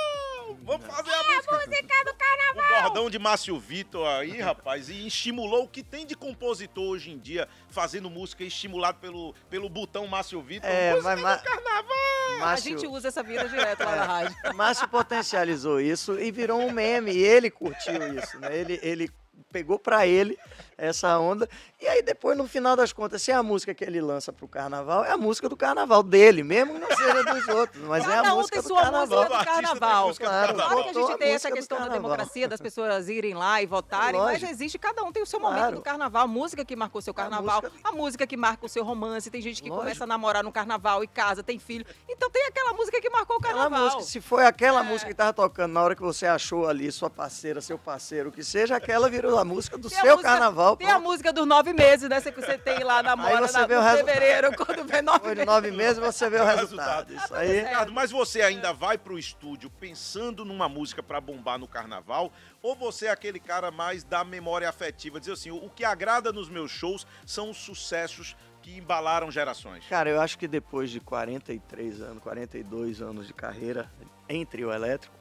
Vamos 0.63 0.87
fazer 0.87 1.13
a 1.13 1.25
música. 1.25 1.55
Música 1.55 2.05
do 2.05 2.15
carnaval! 2.15 2.79
O 2.79 2.83
bordão 2.83 3.11
de 3.11 3.19
Márcio 3.19 3.59
Vitor 3.59 4.07
aí, 4.07 4.41
rapaz, 4.41 4.89
e 4.89 5.07
estimulou 5.07 5.65
o 5.65 5.69
que 5.69 5.83
tem 5.83 6.07
de 6.07 6.15
compositor 6.15 6.85
hoje 6.91 7.11
em 7.11 7.19
dia 7.19 7.49
fazendo 7.69 8.09
música 8.11 8.45
estimulado 8.45 8.99
pelo, 8.99 9.35
pelo 9.51 9.69
botão 9.69 10.07
Márcio 10.07 10.41
Vitor. 10.41 10.69
É, 10.69 10.93
música 10.93 11.11
mas 11.11 11.21
ma- 11.21 11.37
do 11.37 11.43
carnaval! 11.43 11.95
A 12.35 12.39
Márcio, 12.39 12.71
gente 12.79 12.87
usa 12.87 13.09
essa 13.09 13.23
vida 13.23 13.49
direto 13.49 13.81
lá 13.85 13.97
na 13.97 14.05
rádio. 14.05 14.37
Márcio 14.55 14.89
potencializou 14.89 15.81
isso 15.81 16.19
e 16.19 16.31
virou 16.31 16.61
um 16.61 16.71
meme. 16.71 17.13
E 17.13 17.23
ele 17.23 17.51
curtiu 17.51 17.95
isso, 18.19 18.39
né? 18.39 18.57
Ele, 18.57 18.79
ele 18.83 19.11
pegou 19.53 19.79
pra 19.79 20.07
ele 20.07 20.39
essa 20.78 21.19
onda. 21.19 21.49
E 21.81 21.87
aí 21.87 22.02
depois, 22.02 22.37
no 22.37 22.47
final 22.49 22.75
das 22.76 22.93
contas, 22.93 23.23
se 23.23 23.31
é 23.31 23.35
a 23.35 23.43
música 23.43 23.75
que 23.75 23.85
ele 23.85 24.00
lança 24.00 24.33
pro 24.33 24.49
carnaval, 24.49 25.04
é 25.04 25.11
a 25.12 25.16
música 25.16 25.49
do 25.49 25.57
carnaval 25.57 26.02
dele, 26.02 26.43
mesmo 26.43 26.75
que 26.75 26.81
não 26.81 26.88
seja 26.97 27.23
dos 27.25 27.49
outros, 27.49 27.83
mas 27.85 28.04
é 28.04 28.12
a 28.12 28.16
Cada 28.16 28.35
um 28.35 28.37
música 28.38 28.57
tem 28.57 28.62
do 28.62 28.69
sua 28.69 28.83
carnaval. 28.83 29.07
música 29.19 29.38
do 29.38 29.45
carnaval. 29.45 30.07
música 30.09 30.25
do 30.25 30.28
Claro, 30.31 30.47
carnaval. 30.47 30.69
Claro 30.69 30.83
que 30.83 30.88
a 30.88 30.93
gente 31.02 31.19
tem 31.19 31.28
essa 31.33 31.49
música 31.49 31.50
do 31.50 31.54
questão 31.57 31.78
da 31.81 31.88
democracia, 31.88 32.49
das 32.49 32.61
pessoas 32.61 33.09
irem 33.09 33.35
lá 33.35 33.61
e 33.62 33.66
votarem, 33.66 34.21
mas 34.21 34.33
Lógico. 34.40 34.50
existe, 34.52 34.78
cada 34.78 35.02
um 35.02 35.12
tem 35.12 35.23
o 35.23 35.26
seu 35.26 35.40
momento 35.40 35.59
Claro. 35.59 35.76
do 35.76 35.83
carnaval. 35.83 36.25
A 36.25 36.26
música 36.26 36.64
que 36.64 36.75
marcou 36.76 37.00
seu 37.02 37.12
carnaval, 37.14 37.62
música- 37.62 37.81
a 37.88 37.93
música 37.93 38.26
que 38.26 38.37
marca 38.37 38.64
o 38.66 38.69
seu 38.69 38.85
romance. 38.85 39.31
Tem 39.31 39.40
gente 39.43 39.62
que 39.62 39.69
Lógico. 39.69 39.83
começa 39.85 40.04
a 40.04 40.07
namorar 40.07 40.43
no 40.43 40.52
carnaval 40.52 41.02
e 41.04 41.07
casa, 41.07 41.43
tem 41.43 41.59
filho. 41.59 41.85
Então 42.09 42.31
tem 42.31 42.47
aquela 42.47 42.73
música 42.73 43.00
que 43.00 43.11
marcou 43.11 43.37
o 43.37 43.40
carnaval. 43.40 43.85
música, 43.85 44.02
se 44.02 44.21
foi 44.21 44.47
aquela 44.47 44.81
É. 44.81 44.83
música 44.83 45.09
que 45.11 45.14
tava 45.16 45.33
tocando 45.33 45.73
na 45.73 45.83
hora 45.83 45.95
que 45.95 46.02
você 46.02 46.26
achou 46.26 46.66
ali 46.69 46.90
sua 46.90 47.11
parceira, 47.11 47.61
seu 47.61 47.78
parceiro, 47.78 48.28
o 48.31 48.33
que 48.33 48.43
seja, 48.43 48.76
aquela 48.76 49.09
virou 49.09 49.38
a 49.38 49.45
música 49.45 49.76
do 49.76 49.88
Tem 49.88 49.99
a 49.99 50.02
seu 50.02 50.11
música- 50.12 50.31
carnaval. 50.31 50.63
Tem 50.76 50.90
a 50.90 50.99
música 50.99 51.33
dos 51.33 51.47
nove 51.47 51.73
meses, 51.73 52.09
né? 52.09 52.21
Que 52.21 52.40
você 52.40 52.59
tem 52.59 52.83
lá, 52.83 53.02
namora 53.02 53.47
você 53.47 53.59
na, 53.59 53.66
vê 53.66 53.75
o 53.75 53.78
no 53.78 53.83
resultado. 53.83 54.06
fevereiro, 54.06 54.56
quando 54.56 54.85
vem 54.85 55.02
nove 55.02 55.28
meses. 55.28 55.47
nove 55.47 55.71
meses 55.71 55.99
você 55.99 56.30
vê 56.30 56.40
o 56.40 56.44
Resultado. 56.44 57.12
Isso 57.12 57.35
aí. 57.35 57.61
Ricardo, 57.61 57.92
mas 57.92 58.11
você 58.11 58.42
ainda 58.42 58.73
vai 58.73 58.97
pro 58.97 59.18
estúdio 59.18 59.71
pensando 59.71 60.44
numa 60.44 60.68
música 60.68 61.02
pra 61.02 61.21
bombar 61.21 61.59
no 61.59 61.68
carnaval? 61.68 62.33
Ou 62.62 62.75
você 62.75 63.06
é 63.06 63.11
aquele 63.11 63.38
cara 63.38 63.71
mais 63.71 64.02
da 64.04 64.25
memória 64.25 64.68
afetiva? 64.68 65.21
Dizer 65.21 65.33
assim, 65.33 65.50
o 65.50 65.68
que 65.68 65.85
agrada 65.85 66.33
nos 66.33 66.49
meus 66.49 66.71
shows 66.71 67.06
são 67.26 67.50
os 67.50 67.59
sucessos 67.59 68.37
que 68.62 68.76
embalaram 68.78 69.30
gerações. 69.30 69.85
Cara, 69.88 70.09
eu 70.09 70.21
acho 70.21 70.38
que 70.38 70.49
depois 70.49 70.90
de 70.90 70.99
43 70.99 72.00
anos, 72.00 72.23
42 72.23 73.02
anos 73.02 73.26
de 73.26 73.35
carreira 73.35 73.90
em 74.28 74.44
trio 74.47 74.73
elétrico, 74.73 75.14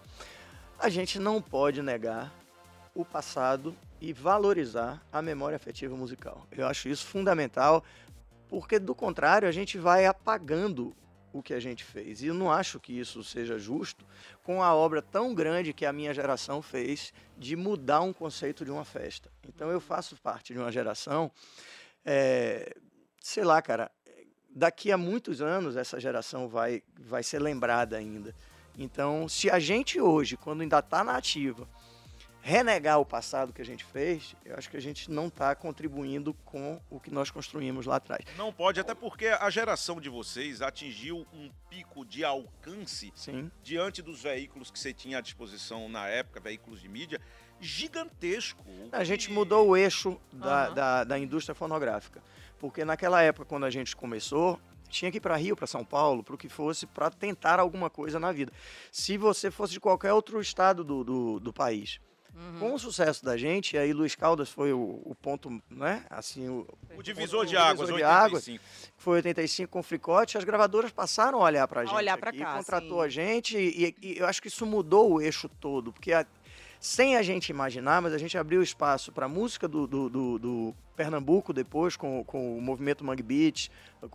a 0.80 0.88
gente 0.88 1.20
não 1.20 1.42
pode 1.42 1.82
negar 1.82 2.32
o 2.96 3.04
passado 3.04 3.76
e 4.04 4.12
valorizar 4.12 5.02
a 5.10 5.22
memória 5.22 5.56
afetiva 5.56 5.96
musical. 5.96 6.46
Eu 6.52 6.68
acho 6.68 6.90
isso 6.90 7.06
fundamental, 7.06 7.82
porque 8.50 8.78
do 8.78 8.94
contrário 8.94 9.48
a 9.48 9.52
gente 9.52 9.78
vai 9.78 10.06
apagando 10.06 10.94
o 11.32 11.42
que 11.42 11.54
a 11.54 11.60
gente 11.60 11.86
fez. 11.86 12.22
E 12.22 12.28
eu 12.28 12.34
não 12.34 12.52
acho 12.52 12.82
que 12.82 13.00
isso 13.00 13.24
seja 13.24 13.58
justo 13.58 14.06
com 14.44 14.62
a 14.62 14.76
obra 14.76 15.02
tão 15.02 15.34
grande 15.34 15.72
que 15.72 15.86
a 15.86 15.94
minha 15.94 16.14
geração 16.14 16.62
fez 16.62 17.14
de 17.38 17.56
mudar 17.56 18.02
um 18.02 18.12
conceito 18.12 18.66
de 18.66 18.72
uma 18.72 18.84
festa. 18.84 19.32
Então 19.48 19.72
eu 19.72 19.80
faço 19.80 20.18
parte 20.18 20.52
de 20.52 20.60
uma 20.60 20.70
geração, 20.70 21.32
é, 22.04 22.76
sei 23.22 23.46
lá, 23.46 23.62
cara, 23.62 23.90
daqui 24.54 24.92
a 24.92 24.98
muitos 24.98 25.42
anos 25.42 25.78
essa 25.78 25.98
geração 25.98 26.50
vai, 26.50 26.84
vai 27.00 27.24
ser 27.24 27.40
lembrada 27.40 27.96
ainda. 27.96 28.36
Então, 28.78 29.30
se 29.30 29.50
a 29.50 29.60
gente 29.60 30.02
hoje, 30.02 30.36
quando 30.36 30.60
ainda 30.60 30.80
está 30.80 31.06
na 31.06 31.16
ativa, 31.16 31.66
renegar 32.46 33.00
o 33.00 33.06
passado 33.06 33.54
que 33.54 33.62
a 33.62 33.66
gente 33.66 33.86
fez, 33.86 34.36
eu 34.44 34.58
acho 34.58 34.70
que 34.70 34.76
a 34.76 34.82
gente 34.82 35.10
não 35.10 35.28
está 35.28 35.56
contribuindo 35.56 36.34
com 36.44 36.80
o 36.90 37.00
que 37.00 37.10
nós 37.10 37.32
construímos 37.32 37.86
lá 37.86 37.96
atrás. 37.96 38.26
Não 38.38 38.52
pode, 38.52 38.82
até 38.82 38.94
porque 38.94 39.28
a 39.28 39.50
geração 39.50 40.02
de 40.02 40.10
vocês 40.10 40.62
atingiu 40.62 41.26
um 41.34 41.50
pico 41.70 42.06
de 42.06 42.26
alcance 42.26 43.14
Sim. 43.16 43.50
diante 43.64 44.02
dos 44.02 44.22
veículos 44.22 44.70
que 44.70 44.78
você 44.78 44.94
tinha 44.94 45.20
à 45.20 45.22
disposição 45.22 45.88
na 45.88 46.08
época, 46.10 46.42
veículos 46.42 46.82
de 46.82 46.90
mídia, 46.90 47.22
gigantesco. 47.62 48.64
A 48.92 49.06
gente 49.06 49.32
E- 49.32 49.34
mudou 49.34 49.70
o 49.70 49.78
eixo 49.78 50.20
da, 50.34 50.66
Aham. 50.66 50.74
da, 50.74 51.04
da 51.06 51.18
indústria 51.20 51.56
fonográfica. 51.56 52.22
Porque 52.60 52.84
naquela 52.84 53.22
época, 53.22 53.46
quando 53.46 53.66
a 53.66 53.70
gente 53.70 53.96
começou, 53.96 54.60
tinha 54.90 55.10
que 55.10 55.18
ir 55.18 55.22
para 55.22 55.36
Rio, 55.38 55.56
para 55.56 55.66
São 55.66 55.84
Paulo, 55.86 56.24
para 56.24 56.36
o 56.36 56.38
que 56.38 56.50
fosse, 56.50 56.86
para 56.86 57.10
tentar 57.10 57.58
alguma 57.60 57.90
coisa 57.90 58.20
na 58.20 58.32
vida. 58.34 58.52
Se 58.92 59.18
você 59.18 59.50
fosse 59.50 59.74
de 59.74 59.80
qualquer 59.80 60.12
outro 60.14 60.42
estado 60.42 60.84
do, 60.84 61.04
do, 61.06 61.40
do 61.40 61.54
país. 61.54 62.00
Uhum. 62.36 62.60
Com 62.60 62.74
o 62.74 62.80
sucesso 62.80 63.24
da 63.24 63.38
gente, 63.38 63.78
aí 63.78 63.94
Luiz 63.94 64.16
Caldas 64.16 64.50
foi 64.50 64.74
o, 64.74 64.80
o 65.06 65.16
ponto, 65.22 65.62
né? 65.70 66.04
Assim, 66.10 66.50
o, 66.50 66.68
O 66.98 67.04
divisor 67.04 67.44
o 67.44 67.46
de 67.46 67.56
águas, 67.56 67.88
divisor 67.90 67.98
de 67.98 68.04
águas. 68.04 68.48
85. 68.48 68.64
foi 68.98 69.16
85 69.18 69.72
com 69.72 69.84
Fricote, 69.84 70.38
as 70.38 70.44
gravadoras 70.44 70.92
passaram 70.92 71.40
a 71.42 71.44
olhar 71.44 71.68
pra 71.68 71.86
gente. 71.86 71.94
olhar 71.94 72.18
pra 72.18 72.32
aqui, 72.32 72.40
cá, 72.40 72.58
Contratou 72.58 73.00
sim. 73.02 73.06
a 73.06 73.10
gente 73.10 73.58
e, 73.58 73.96
e 74.02 74.18
eu 74.18 74.26
acho 74.26 74.42
que 74.42 74.48
isso 74.48 74.66
mudou 74.66 75.12
o 75.14 75.22
eixo 75.22 75.48
todo, 75.48 75.94
porque 75.94 76.12
a- 76.12 76.26
sem 76.80 77.16
a 77.16 77.22
gente 77.22 77.50
imaginar, 77.50 78.02
mas 78.02 78.14
a 78.14 78.18
gente 78.18 78.38
abriu 78.38 78.62
espaço 78.62 79.12
para 79.12 79.28
música 79.28 79.68
do, 79.68 79.86
do, 79.88 80.10
do- 80.10 80.40
do 80.40 80.76
Pernambuco 80.98 81.54
depois, 81.54 81.96
com, 81.96 82.24
com 82.26 82.58
o 82.58 82.62
movimento 82.62 83.04
Mangue 83.06 83.24
Beat, 83.24 83.70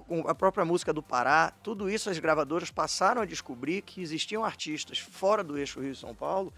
com 0.09 0.29
a 0.29 0.35
própria 0.35 0.65
música 0.65 0.93
do 0.93 1.03
Pará, 1.03 1.53
tudo 1.63 1.89
isso 1.89 2.11
as 2.11 2.19
gravadoras 2.19 2.71
passaram 2.71 3.23
a 3.23 3.25
descobrir 3.25 3.83
que 3.83 4.01
existiam 4.03 4.45
artistas 4.45 4.99
fora 4.99 5.43
do 5.43 5.57
eixo 5.57 5.81
Rio 5.81 5.93
e 5.93 5.97
São 5.97 6.15
Paulo 6.15 6.53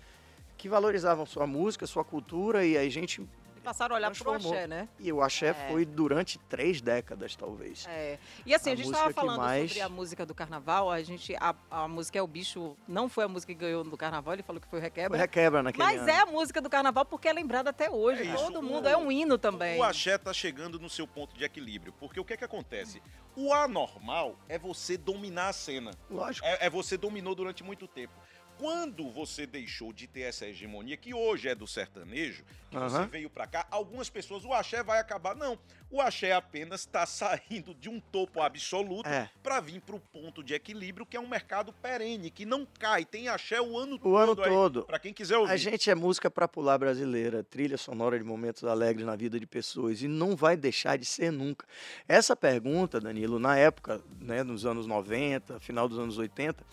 que 0.61 0.69
valorizavam 0.69 1.25
sua 1.25 1.47
música, 1.47 1.87
sua 1.87 2.05
cultura, 2.05 2.65
e 2.67 2.77
aí 2.77 2.87
a 2.87 2.91
gente. 2.91 3.23
E 3.57 3.61
passaram 3.63 3.95
a 3.95 3.99
olhar 3.99 4.11
pro 4.11 4.23
Transformou. 4.25 4.53
axé, 4.55 4.67
né? 4.67 4.89
E 4.99 5.11
o 5.13 5.21
axé 5.23 5.49
É. 5.49 5.55
foi 5.55 5.85
durante 5.87 6.39
três 6.39 6.81
décadas, 6.83 7.35
talvez. 7.37 7.87
É. 7.89 8.19
E 8.47 8.55
assim, 8.55 8.71
a, 8.71 8.73
A 8.73 8.77
gente 8.77 8.87
música 8.87 9.09
estava 9.09 9.15
falando 9.27 9.39
mais- 9.39 9.71
sobre 9.71 9.83
a 9.83 9.89
música 9.89 10.25
do 10.27 10.35
carnaval, 10.35 10.91
a 10.91 11.03
gente. 11.03 11.35
A, 11.37 11.55
a 11.71 11.89
música 11.89 12.19
é 12.19 12.23
o 12.23 12.27
bicho, 12.27 12.77
não 12.89 13.09
foi 13.09 13.25
a 13.25 13.29
música 13.29 13.53
que 13.55 13.59
ganhou 13.59 13.83
no 13.85 13.97
carnaval, 13.97 14.35
ele 14.35 14.43
falou 14.43 14.61
que 14.61 14.67
foi 14.69 14.79
o 14.79 14.83
Foi 14.83 14.89
requebra. 14.89 15.17
requebra 15.19 15.63
naquele 15.63 15.83
Mas 15.85 16.01
ano. 16.01 16.11
é 16.11 16.21
a 16.21 16.27
música 16.27 16.61
do 16.61 16.69
carnaval 16.71 17.05
porque 17.07 17.29
é 17.29 17.33
lembrada 17.33 17.69
até 17.71 17.91
hoje. 17.91 18.27
É. 18.29 18.35
Todo 18.35 18.63
mundo 18.63 18.85
O- 18.85 18.89
é 18.89 18.97
um 18.97 19.11
hino 19.13 19.37
também. 19.39 19.79
O 19.79 19.83
axé 19.83 20.17
tá 20.19 20.33
chegando 20.33 20.79
no 20.79 20.89
seu 20.91 21.07
ponto 21.07 21.35
de 21.37 21.45
equilíbrio. 21.45 21.93
Porque 22.01 22.19
o 22.21 22.25
que 22.25 22.33
é 22.35 22.37
que 22.37 22.45
acontece? 22.45 23.03
O 23.37 23.53
anormal 23.55 24.37
é 24.49 24.59
você 24.59 24.97
dominar 24.97 25.49
a 25.49 25.53
cena. 25.53 25.91
Lógico. 26.11 26.47
É, 26.47 26.67
é 26.67 26.71
você 26.71 26.97
dominou 26.97 27.35
durante 27.35 27.63
muito 27.63 27.87
tempo. 27.87 28.13
Quando 28.61 29.09
você 29.11 29.47
deixou 29.47 29.91
de 29.91 30.07
ter 30.07 30.21
essa 30.21 30.47
hegemonia, 30.47 30.95
que 30.95 31.15
hoje 31.15 31.49
é 31.49 31.55
do 31.55 31.67
sertanejo, 31.67 32.45
que 32.71 32.77
você 32.77 32.97
Aham. 32.97 33.07
veio 33.07 33.31
pra 33.31 33.47
cá, 33.47 33.67
algumas 33.71 34.11
pessoas, 34.11 34.45
o 34.45 34.53
axé 34.53 34.83
vai 34.83 35.01
acabar. 35.01 35.35
Não, 35.35 35.59
o 35.91 36.01
axé 36.01 36.33
apenas 36.33 36.81
está 36.81 37.05
saindo 37.05 37.75
de 37.75 37.89
um 37.89 37.99
topo 38.01 38.41
absoluto 38.41 39.09
É. 39.09 39.29
para 39.43 39.61
vir 39.61 39.81
para 39.81 39.97
o 39.97 40.01
ponto 40.01 40.43
de 40.43 40.55
equilíbrio, 40.55 41.05
que 41.05 41.17
é 41.17 41.21
um 41.21 41.27
mercado 41.29 41.73
perene, 41.73 42.31
que 42.31 42.47
não 42.47 42.67
cai. 42.79 43.05
Tem 43.05 43.29
axé 43.29 43.61
o 43.61 43.77
ano 43.77 43.97
O 43.97 43.99
todo. 43.99 44.17
ano 44.17 44.43
aí, 44.43 44.49
todo. 44.49 44.83
Pra 44.85 44.99
quem 44.99 45.13
quiser 45.13 45.37
ouvir. 45.39 45.53
A 45.53 45.57
gente 45.57 45.91
é 45.91 45.95
música 45.95 46.31
pra 46.31 46.47
pular 46.47 46.79
brasileira, 46.79 47.43
trilha 47.43 47.77
sonora 47.77 48.19
de 48.19 48.25
momentos 48.25 48.65
alegres 48.65 49.05
na 49.05 49.17
vida 49.17 49.39
de 49.41 49.47
pessoas 49.47 50.01
e 50.03 50.09
não 50.09 50.37
vai 50.37 50.57
deixar 50.57 50.97
de 50.97 51.05
ser 51.05 51.33
nunca. 51.33 51.67
Essa 52.09 52.37
pergunta, 52.37 53.01
Danilo, 53.01 53.39
na 53.39 53.57
época, 53.57 54.01
né, 54.21 54.43
nos 54.43 54.65
anos 54.65 54.87
90, 54.87 55.59
final 55.61 55.89
dos 55.89 55.99
anos 55.99 56.19
80, 56.19 56.65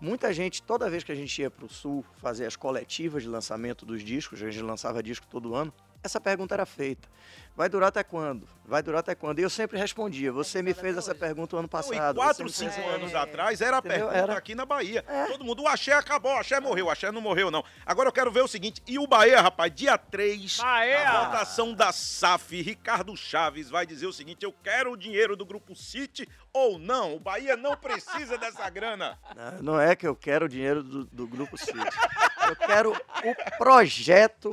muita 0.00 0.32
gente, 0.34 0.62
toda 0.62 0.90
vez 0.90 1.02
que 1.02 1.12
a 1.12 1.14
gente 1.14 1.40
ia 1.40 1.50
pro 1.50 1.68
sul 1.68 2.04
fazer 2.18 2.44
as 2.46 2.56
coletivas 2.56 3.22
de 3.22 3.28
lançamento 3.28 3.86
dos 3.86 4.02
discos, 4.02 4.42
a 4.42 4.50
gente 4.50 4.62
lançava 4.62 5.02
disco 5.02 5.26
todo 5.26 5.54
ano, 5.54 5.72
essa 6.06 6.20
pergunta 6.20 6.54
era 6.54 6.64
feita. 6.64 7.08
Vai 7.54 7.68
durar 7.70 7.88
até 7.88 8.04
quando? 8.04 8.46
Vai 8.66 8.82
durar 8.82 9.00
até 9.00 9.14
quando? 9.14 9.38
E 9.38 9.42
eu 9.42 9.48
sempre 9.48 9.78
respondia. 9.78 10.30
Você 10.30 10.60
me 10.62 10.74
fez 10.74 10.96
essa 10.96 11.12
hoje. 11.12 11.20
pergunta 11.20 11.56
o 11.56 11.58
ano 11.58 11.64
Não, 11.64 11.68
passado. 11.70 12.12
e 12.12 12.14
quatro, 12.14 12.48
cinco 12.50 12.72
fez- 12.72 12.86
anos 12.94 13.12
É. 13.12 13.16
atrás 13.16 13.60
era 13.62 13.76
a 13.76 13.78
Entendeu? 13.78 13.98
pergunta 14.08 14.16
Era. 14.18 14.36
aqui 14.36 14.54
na 14.54 14.66
Bahia. 14.66 15.02
É. 15.08 15.24
Todo 15.26 15.42
mundo, 15.44 15.62
o 15.62 15.68
axé 15.68 15.92
acabou, 15.94 16.34
o 16.34 16.38
axé 16.38 16.60
morreu, 16.60 16.86
o 16.86 16.90
axé 16.90 17.10
não 17.10 17.20
morreu, 17.22 17.50
não. 17.50 17.64
Agora 17.86 18.08
eu 18.08 18.12
quero 18.12 18.30
ver 18.30 18.42
o 18.42 18.48
seguinte, 18.48 18.82
e 18.86 18.98
o 18.98 19.06
Bahia, 19.06 19.40
rapaz, 19.40 19.72
dia 19.74 19.96
3, 19.96 20.58
Bahia! 20.58 21.08
a 21.08 21.24
votação 21.24 21.72
da 21.72 21.90
SAF, 21.92 22.60
Ricardo 22.60 23.16
Chaves 23.16 23.70
vai 23.70 23.86
dizer 23.86 24.06
o 24.06 24.12
seguinte, 24.12 24.44
eu 24.44 24.52
quero 24.52 24.92
o 24.92 24.96
dinheiro 24.96 25.34
do 25.34 25.46
Grupo 25.46 25.74
City 25.74 26.28
ou 26.52 26.78
não, 26.78 27.14
o 27.16 27.20
Bahia 27.20 27.56
não 27.56 27.74
precisa 27.76 28.36
dessa 28.36 28.68
grana. 28.68 29.18
Não, 29.34 29.62
Não 29.62 29.80
é 29.80 29.96
que 29.96 30.06
eu 30.06 30.14
quero 30.14 30.44
o 30.44 30.48
dinheiro 30.48 30.82
do, 30.82 31.04
do 31.06 31.26
Grupo 31.26 31.56
City. 31.56 31.72
Eu 32.48 32.54
quero 32.56 32.92
o 32.92 33.58
projeto. 33.58 34.50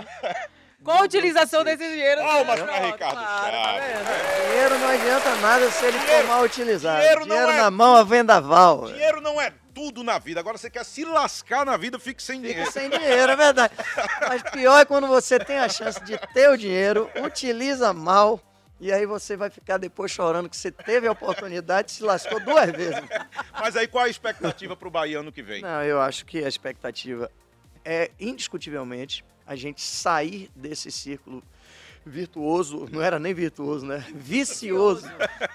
Com 0.84 0.92
a 0.92 1.02
utilização 1.02 1.64
desse 1.64 1.88
dinheiro. 1.88 2.22
Palmas 2.22 2.60
pra 2.62 2.74
Pronto, 2.74 2.86
Ricardo 2.92 3.14
claro, 3.16 3.52
tá 3.52 3.64
Chaves. 3.64 3.88
vendo? 3.88 4.48
Dinheiro 4.50 4.80
não 4.80 4.88
adianta 4.90 5.36
nada 5.36 5.72
se 5.72 5.86
ele 5.86 5.98
Dinheiro- 6.00 6.22
for 6.22 6.28
mal 6.28 6.44
utilizado. 6.44 6.98
dinheiro 7.00 7.22
Dinheiro, 7.24 7.46
não 7.48 7.52
é- 7.54 7.58
na 7.58 7.72
mão, 7.72 7.96
a 7.96 8.04
vendaval. 8.04 8.86
Dinheiro 8.88 9.22
não 9.22 9.40
é 9.42 9.54
tudo 9.74 10.04
na 10.04 10.20
vida, 10.20 10.40
agora 10.40 10.58
você 10.58 10.70
quer 10.70 10.84
se 10.84 11.04
lascar 11.06 11.66
na 11.66 11.78
vida, 11.78 11.98
fique 11.98 12.22
sem 12.22 12.40
Fica 12.42 12.50
dinheiro. 12.52 12.72
sem 12.72 12.90
dinheiro, 12.90 13.32
é 13.32 13.36
verdade. 13.36 13.74
Mas 14.28 14.44
pior 14.52 14.80
é 14.80 14.86
quando 14.86 15.08
você 15.08 15.40
tem 15.40 15.58
a 15.58 15.68
chance 15.70 16.04
de 16.04 16.18
ter 16.34 16.50
o 16.50 16.58
dinheiro, 16.58 17.10
utiliza 17.24 17.92
mal, 17.94 18.40
e 18.80 18.92
aí 18.92 19.06
você 19.06 19.36
vai 19.38 19.50
ficar 19.50 19.78
depois 19.78 20.12
chorando 20.12 20.48
que 20.50 20.56
você 20.58 20.70
teve 20.70 21.08
a 21.08 21.12
oportunidade 21.12 21.92
e 21.92 21.96
se 21.96 22.04
lascou 22.04 22.40
duas 22.42 22.70
vezes. 22.72 23.02
Mas 23.60 23.76
aí 23.78 23.88
qual 23.88 24.04
a 24.04 24.10
expectativa 24.10 24.76
pro 24.76 24.92
Bahia 24.92 25.22
ano 25.22 25.32
que 25.32 25.42
vem? 25.42 25.62
Não, 25.62 25.82
eu 25.82 26.00
acho 26.02 26.26
que 26.26 26.44
a 26.44 26.48
expectativa 26.48 27.32
é, 27.86 28.12
indiscutivelmente, 28.20 29.26
a 29.46 29.56
gente 29.56 29.82
sair 29.82 30.50
desse 30.56 30.92
círculo 30.92 31.44
virtuoso, 32.06 32.88
não 32.92 33.02
era 33.02 33.18
nem 33.18 33.34
virtuoso, 33.34 33.86
né? 33.86 34.06
Vicioso. 34.14 35.10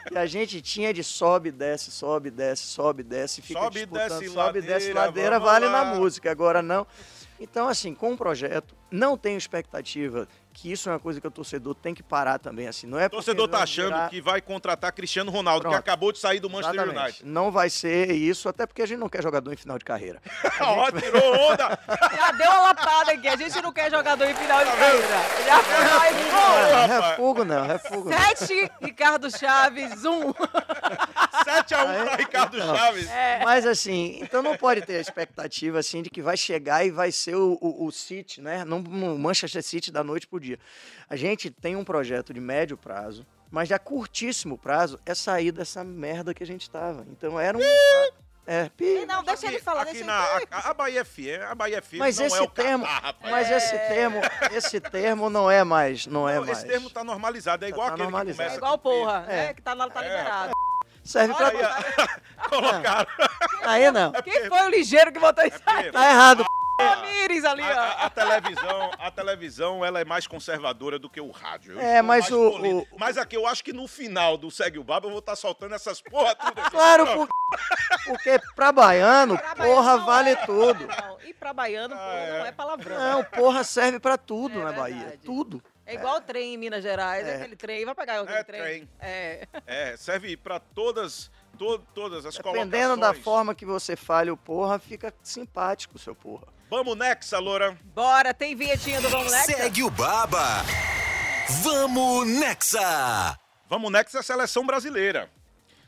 que 0.08 0.16
a 0.16 0.26
gente 0.26 0.62
tinha 0.62 0.92
de 0.94 1.04
sobe, 1.04 1.50
desce, 1.50 1.90
sobe, 1.90 2.30
desce, 2.30 2.62
sobe, 2.62 3.02
desce, 3.02 3.42
fica 3.42 3.60
Sobe, 3.60 3.80
disputando, 3.80 4.08
desce, 4.20 4.28
sobe, 4.32 4.60
desce, 4.62 4.92
ladeira, 4.92 5.00
ladeira, 5.00 5.38
vamos 5.38 5.52
vale 5.52 5.66
lá. 5.66 5.84
na 5.84 5.94
música. 5.94 6.30
Agora 6.30 6.62
não. 6.62 6.86
Então, 7.40 7.68
assim, 7.68 7.94
com 7.94 8.12
o 8.14 8.16
projeto, 8.16 8.74
não 8.90 9.16
tenho 9.16 9.38
expectativa 9.38 10.26
que 10.60 10.72
isso 10.72 10.88
é 10.88 10.92
uma 10.92 10.98
coisa 10.98 11.20
que 11.20 11.26
o 11.26 11.30
torcedor 11.30 11.72
tem 11.74 11.94
que 11.94 12.02
parar 12.02 12.38
também, 12.38 12.66
assim. 12.66 12.86
Não 12.88 12.98
é 12.98 13.06
O 13.06 13.10
torcedor 13.10 13.46
tá 13.48 13.62
achando 13.62 13.94
virar- 13.94 14.08
que 14.08 14.20
vai 14.20 14.40
contratar 14.40 14.92
Cristiano 14.92 15.30
Ronaldo, 15.30 15.60
que 15.62 15.68
Pronto. 15.68 15.78
acabou 15.78 16.10
de 16.10 16.18
sair 16.18 16.40
do 16.40 16.50
Manchester 16.50 16.82
Exatamente. 16.82 17.04
United. 17.04 17.26
Não 17.28 17.50
vai 17.52 17.70
ser 17.70 18.10
isso, 18.10 18.48
até 18.48 18.66
porque 18.66 18.82
a 18.82 18.86
gente 18.86 18.98
não 18.98 19.08
quer 19.08 19.22
jogador 19.22 19.52
em 19.52 19.56
final 19.56 19.78
de 19.78 19.84
carreira. 19.84 20.20
Ó, 20.60 20.90
tirou 20.90 21.52
onda! 21.52 21.78
Já 22.16 22.32
deu 22.32 22.50
uma 22.50 22.60
lapada 22.62 23.12
aqui. 23.12 23.28
A 23.28 23.36
gente 23.36 23.62
não 23.62 23.72
quer 23.72 23.88
jogador 23.90 24.24
em 24.24 24.34
final 24.34 24.58
de 24.64 24.70
carreira. 24.72 25.06
Já 25.46 25.62
foi 25.62 25.84
lá 25.84 26.10
e 26.10 26.14
Não, 26.14 26.86
refugo 27.08 27.44
refugo 27.68 28.10
não. 28.10 28.18
Sete, 28.18 28.70
Ricardo 28.82 29.30
Chaves, 29.38 30.04
um. 30.04 30.32
7x1 31.62 32.04
pra 32.04 32.16
Ricardo 32.16 32.58
Chaves. 32.58 33.08
É. 33.10 33.40
Mas 33.44 33.66
assim, 33.66 34.18
então 34.22 34.42
não 34.42 34.56
pode 34.56 34.82
ter 34.82 34.96
a 34.96 35.00
expectativa 35.00 35.78
assim 35.78 36.02
de 36.02 36.10
que 36.10 36.22
vai 36.22 36.36
chegar 36.36 36.84
e 36.84 36.90
vai 36.90 37.10
ser 37.12 37.36
o, 37.36 37.58
o, 37.60 37.86
o 37.86 37.92
City, 37.92 38.40
né? 38.40 38.64
Não 38.64 38.78
o 38.78 39.18
Manchester 39.18 39.62
City 39.62 39.90
da 39.90 40.02
noite 40.04 40.26
pro 40.26 40.40
dia. 40.40 40.58
A 41.08 41.16
gente 41.16 41.50
tem 41.50 41.76
um 41.76 41.84
projeto 41.84 42.32
de 42.32 42.40
médio 42.40 42.76
prazo, 42.76 43.26
mas 43.50 43.68
de 43.68 43.74
a 43.74 43.78
curtíssimo 43.78 44.58
prazo 44.58 44.98
é 45.06 45.14
sair 45.14 45.52
dessa 45.52 45.82
merda 45.84 46.34
que 46.34 46.42
a 46.42 46.46
gente 46.46 46.68
tava. 46.70 47.06
Então 47.10 47.38
era 47.38 47.56
um. 47.56 47.60
É, 48.50 48.70
pi. 48.70 49.04
Não, 49.06 49.22
deixa 49.22 49.46
ele 49.46 49.58
falar. 49.60 49.82
Aqui 49.82 49.92
Deixa 49.92 50.06
na, 50.06 50.36
ele... 50.36 50.46
a, 50.50 50.70
a 50.70 50.74
Bahia 50.74 51.04
FM, 51.04 51.42
a 51.50 51.54
Bahia 51.54 51.82
FM 51.82 51.96
Mas 51.98 52.18
não 52.18 52.24
esse 52.24 52.38
é 52.38 52.40
o 52.40 52.48
termo, 52.48 52.86
Catar, 52.86 53.14
mas 53.20 53.50
esse 53.50 53.78
termo, 53.78 54.20
esse 54.52 54.80
termo 54.80 55.28
não 55.28 55.50
é 55.50 55.62
mais, 55.62 56.06
não 56.06 56.26
é 56.26 56.36
Não, 56.36 56.46
mais. 56.46 56.56
esse 56.56 56.66
termo 56.66 56.88
tá 56.88 57.04
normalizado, 57.04 57.66
é 57.66 57.68
Tá- 57.68 57.74
igual 57.74 57.88
tá 57.88 57.92
aquele 57.92 58.06
que 58.06 58.10
normalizado. 58.10 58.48
começa 58.48 58.54
É 58.54 58.56
igual 58.56 58.78
porra, 58.78 59.24
É. 59.28 59.36
né? 59.48 59.52
Que 59.54 59.60
tá, 59.60 59.76
tá 59.76 59.84
É, 60.02 60.08
liberado. 60.08 60.52
Serve 61.08 61.32
pra 61.34 61.46
Olha, 61.46 61.76
Colocaram. 62.50 63.10
aí 63.62 63.90
não. 63.90 64.12
Quem 64.12 64.46
foi 64.46 64.60
o 64.60 64.68
ligeiro 64.68 65.10
que 65.10 65.18
botou 65.18 65.42
isso 65.44 65.58
aí? 65.66 65.74
porque 65.84 65.92
Tá 65.92 66.10
errado. 66.10 66.44
Ramires 66.80 67.44
ali, 67.44 67.62
A, 67.62 67.80
a- 67.80 67.96
ó. 68.02 68.06
a 68.06 68.10
televisão, 68.10 68.90
a 69.00 69.10
televisão, 69.10 69.84
ela 69.84 70.00
é 70.00 70.04
mais 70.04 70.26
conservadora 70.28 70.96
do 70.98 71.08
que 71.10 71.20
o 71.20 71.30
rádio. 71.30 71.72
Eu 71.72 71.80
É, 71.80 72.00
mas 72.02 72.28
mais 72.30 72.30
o- 72.30 72.50
o- 72.80 72.86
Mas 72.98 73.16
aqui 73.18 73.36
eu 73.36 73.46
acho 73.48 73.64
que 73.64 73.72
no 73.72 73.88
final 73.88 74.36
do 74.36 74.48
Segue 74.50 74.78
o 74.78 74.84
Baba 74.84 75.06
eu 75.06 75.10
vou 75.10 75.18
estar 75.18 75.34
soltando 75.34 75.74
essas 75.74 76.00
porra 76.00 76.34
tudo 76.36 76.60
aqui. 76.60 76.70
Claro, 76.70 77.06
por- 77.06 77.28
porque 78.06 78.38
pra 78.54 78.70
baiano, 78.70 79.36
Pra 79.38 79.54
baiano 79.56 79.74
porra 79.76 79.96
não 79.96 80.06
vale 80.06 80.30
é. 80.30 80.36
tudo. 80.36 80.86
Não, 80.86 81.18
e 81.24 81.34
pra 81.34 81.52
baiano, 81.52 81.94
Ah, 81.94 81.98
porra, 81.98 82.12
é. 82.18 82.38
não 82.38 82.46
é 82.46 82.52
palavrão. 82.52 82.96
Não, 82.98 83.24
porra 83.24 83.64
serve 83.64 83.98
pra 83.98 84.16
tudo 84.16 84.60
É 84.60 84.64
na 84.64 84.72
Bahia. 84.72 84.96
verdade. 84.98 85.22
Tudo. 85.24 85.60
É 85.90 85.94
igual 85.94 86.16
o 86.18 86.20
trem 86.20 86.54
em 86.54 86.56
Minas 86.58 86.82
Gerais, 86.82 87.26
É. 87.26 87.36
aquele 87.36 87.56
trem. 87.56 87.84
Vai 87.84 87.94
pegar 87.94 88.20
aquele 88.20 88.36
É, 88.38 88.44
trem. 88.44 88.60
trem. 88.62 88.88
É. 89.00 89.48
É, 89.66 89.96
serve 89.96 90.36
pra 90.36 90.60
todas, 90.60 91.30
to- 91.56 91.78
todas 91.94 92.26
as 92.26 92.34
Dependendo 92.36 92.70
da 92.96 93.06
colocações. 93.06 93.24
forma 93.24 93.54
que 93.54 93.64
você 93.64 93.96
fale 93.96 94.30
o 94.30 94.36
porra, 94.36 94.78
fica 94.78 95.12
simpático 95.22 95.96
o 95.96 95.98
seu 95.98 96.14
porra. 96.14 96.46
Vamos 96.70 96.96
Nexa, 96.96 97.38
Loura. 97.38 97.78
Bora, 97.94 98.34
tem 98.34 98.54
vinhetinha 98.54 99.00
do 99.00 99.08
Vamos 99.08 99.32
Nexa? 99.32 99.56
Segue 99.56 99.82
o 99.82 99.90
Baba. 99.90 100.62
Vamos 101.62 102.26
Nexa. 102.28 103.38
Vamos 103.68 103.90
Nexa 103.90 104.18
é 104.18 104.20
a 104.20 104.22
seleção 104.22 104.66
brasileira. 104.66 105.30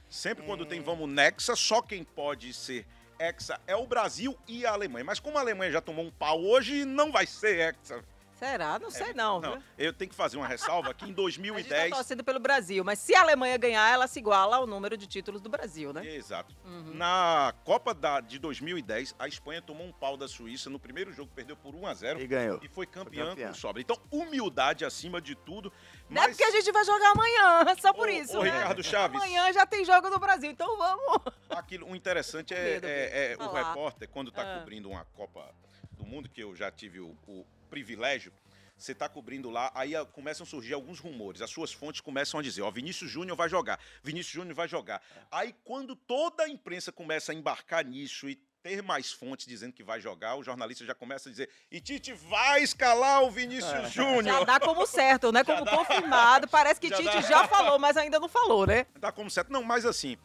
Sempre 0.08 0.44
quando 0.44 0.64
tem 0.64 0.80
Vamos 0.82 1.08
Nexa, 1.08 1.54
só 1.54 1.82
quem 1.82 2.02
pode 2.02 2.52
ser 2.54 2.86
Hexa 3.18 3.60
é 3.66 3.76
o 3.76 3.86
Brasil 3.86 4.36
e 4.48 4.64
a 4.64 4.72
Alemanha. 4.72 5.04
Mas 5.04 5.20
como 5.20 5.36
a 5.36 5.40
Alemanha 5.42 5.70
já 5.70 5.80
tomou 5.80 6.04
um 6.04 6.10
pau 6.10 6.40
hoje, 6.42 6.84
não 6.86 7.12
vai 7.12 7.26
ser 7.26 7.58
Hexa. 7.60 8.02
Será? 8.40 8.78
Não 8.78 8.90
sei 8.90 9.12
não, 9.12 9.38
viu? 9.40 9.50
Não, 9.50 9.62
eu 9.78 9.92
tenho 9.92 10.08
que 10.10 10.16
fazer 10.16 10.38
uma 10.38 10.48
ressalva 10.48 10.94
que 10.94 11.04
em 11.04 11.08
A 11.10 11.10
gente 11.10 11.16
2010... 11.16 11.90
tá 11.90 11.96
torcendo 11.96 12.24
pelo 12.24 12.40
Brasil, 12.40 12.82
mas 12.82 12.98
se 12.98 13.14
a 13.14 13.20
Alemanha 13.20 13.56
ganhar, 13.58 13.92
ela 13.92 14.06
se 14.08 14.18
iguala 14.18 14.56
ao 14.56 14.66
número 14.66 14.96
de 14.96 15.06
títulos 15.06 15.42
do 15.42 15.50
Brasil, 15.50 15.92
né? 15.92 16.06
Exato. 16.06 16.56
Uhum. 16.64 16.94
Na 16.94 17.52
Copa 17.64 17.92
da, 17.92 18.20
de 18.20 18.38
2010, 18.38 19.14
a 19.18 19.28
Espanha 19.28 19.60
tomou 19.60 19.86
um 19.86 19.92
pau 19.92 20.16
da 20.16 20.26
Suíça 20.26 20.70
no 20.70 20.78
primeiro 20.78 21.12
jogo, 21.12 21.30
perdeu 21.34 21.54
por 21.56 21.74
1 21.74 21.86
a 21.86 21.94
0 21.94 22.20
E 22.20 22.26
ganhou. 22.26 22.58
e 22.62 22.68
foi 22.68 22.86
campeã, 22.86 23.24
Foi 23.26 23.30
campeã. 23.30 23.48
com 23.48 23.54
sobra. 23.54 23.82
Então, 23.82 23.96
humildade 24.10 24.84
acima 24.84 25.20
de 25.20 25.34
tudo. 25.34 25.70
Não 26.08 26.22
é 26.22 26.28
porque 26.28 26.42
a 26.44 26.50
gente 26.50 26.72
vai 26.72 26.84
jogar 26.84 27.10
amanhã, 27.10 27.74
só 27.78 27.92
por 27.92 28.08
Ô, 28.08 28.10
isso, 28.10 28.38
ô, 28.38 28.42
né? 28.42 28.50
Ricardo 28.50 28.82
Chaves. 28.82 29.16
Amanhã 29.20 29.52
já 29.52 29.66
tem 29.66 29.84
jogo 29.84 30.08
do 30.08 30.18
Brasil, 30.18 30.50
então 30.50 30.78
vamos. 30.78 31.20
Aquilo, 31.50 31.86
o 31.90 31.94
interessante 31.94 32.54
é, 32.54 32.62
Medo, 32.64 32.86
é- 32.86 33.32
é 33.32 33.36
o 33.38 33.52
repórter, 33.52 34.08
quando 34.08 34.28
está 34.28 34.42
Ah. 34.42 34.58
cobrindo 34.60 34.88
uma 34.88 35.04
Copa 35.04 35.54
do 35.92 36.06
Mundo, 36.06 36.28
que 36.30 36.40
eu 36.42 36.56
já 36.56 36.70
tive 36.70 36.98
o, 37.00 37.14
o 37.26 37.44
privilégio, 37.70 38.32
você 38.76 38.92
está 38.92 39.08
cobrindo 39.08 39.50
lá, 39.50 39.70
aí 39.74 39.94
ah, 39.94 40.04
começam 40.04 40.44
a 40.44 40.46
surgir 40.46 40.72
alguns 40.74 40.98
rumores. 40.98 41.40
As 41.42 41.50
suas 41.50 41.72
fontes 41.72 42.00
começam 42.00 42.40
a 42.40 42.42
dizer, 42.42 42.62
ó, 42.62 42.70
Vinícius 42.70 43.10
Júnior 43.10 43.36
vai 43.36 43.48
jogar, 43.48 43.78
Vinícius 44.02 44.32
Júnior 44.34 44.54
vai 44.54 44.66
jogar. 44.66 45.02
Aí 45.30 45.54
quando 45.64 45.94
toda 45.94 46.44
a 46.44 46.48
imprensa 46.48 46.90
começa 46.90 47.32
a 47.32 47.34
embarcar 47.34 47.84
nisso 47.84 48.28
e 48.28 48.36
ter 48.62 48.82
mais 48.82 49.10
fontes 49.12 49.46
dizendo 49.46 49.72
que 49.72 49.82
vai 49.82 50.00
jogar, 50.00 50.36
o 50.36 50.42
jornalista 50.42 50.84
já 50.84 50.94
começa 50.94 51.28
a 51.28 51.32
dizer, 51.32 51.48
e 51.70 51.80
Tite 51.80 52.12
vai 52.12 52.62
escalar 52.62 53.22
o 53.22 53.30
Vinícius 53.30 53.72
É. 53.72 53.82
Já 53.82 53.88
Júnior. 53.88 54.44
dá 54.44 54.60
como 54.60 54.86
certo, 54.86 55.32
né? 55.32 55.44
Como 55.44 55.64
confirmado. 55.64 56.46
Parece 56.48 56.80
que 56.80 56.88
Já 56.88 56.96
Tite 56.96 57.14
dá. 57.14 57.20
já 57.22 57.48
falou, 57.48 57.78
mas 57.78 57.96
ainda 57.96 58.18
não 58.18 58.28
falou, 58.28 58.66
né? 58.66 58.86
Dá 58.98 59.10
como 59.12 59.30
certo. 59.30 59.50
Não, 59.52 59.62
mas 59.62 59.86
assim, 59.86 60.16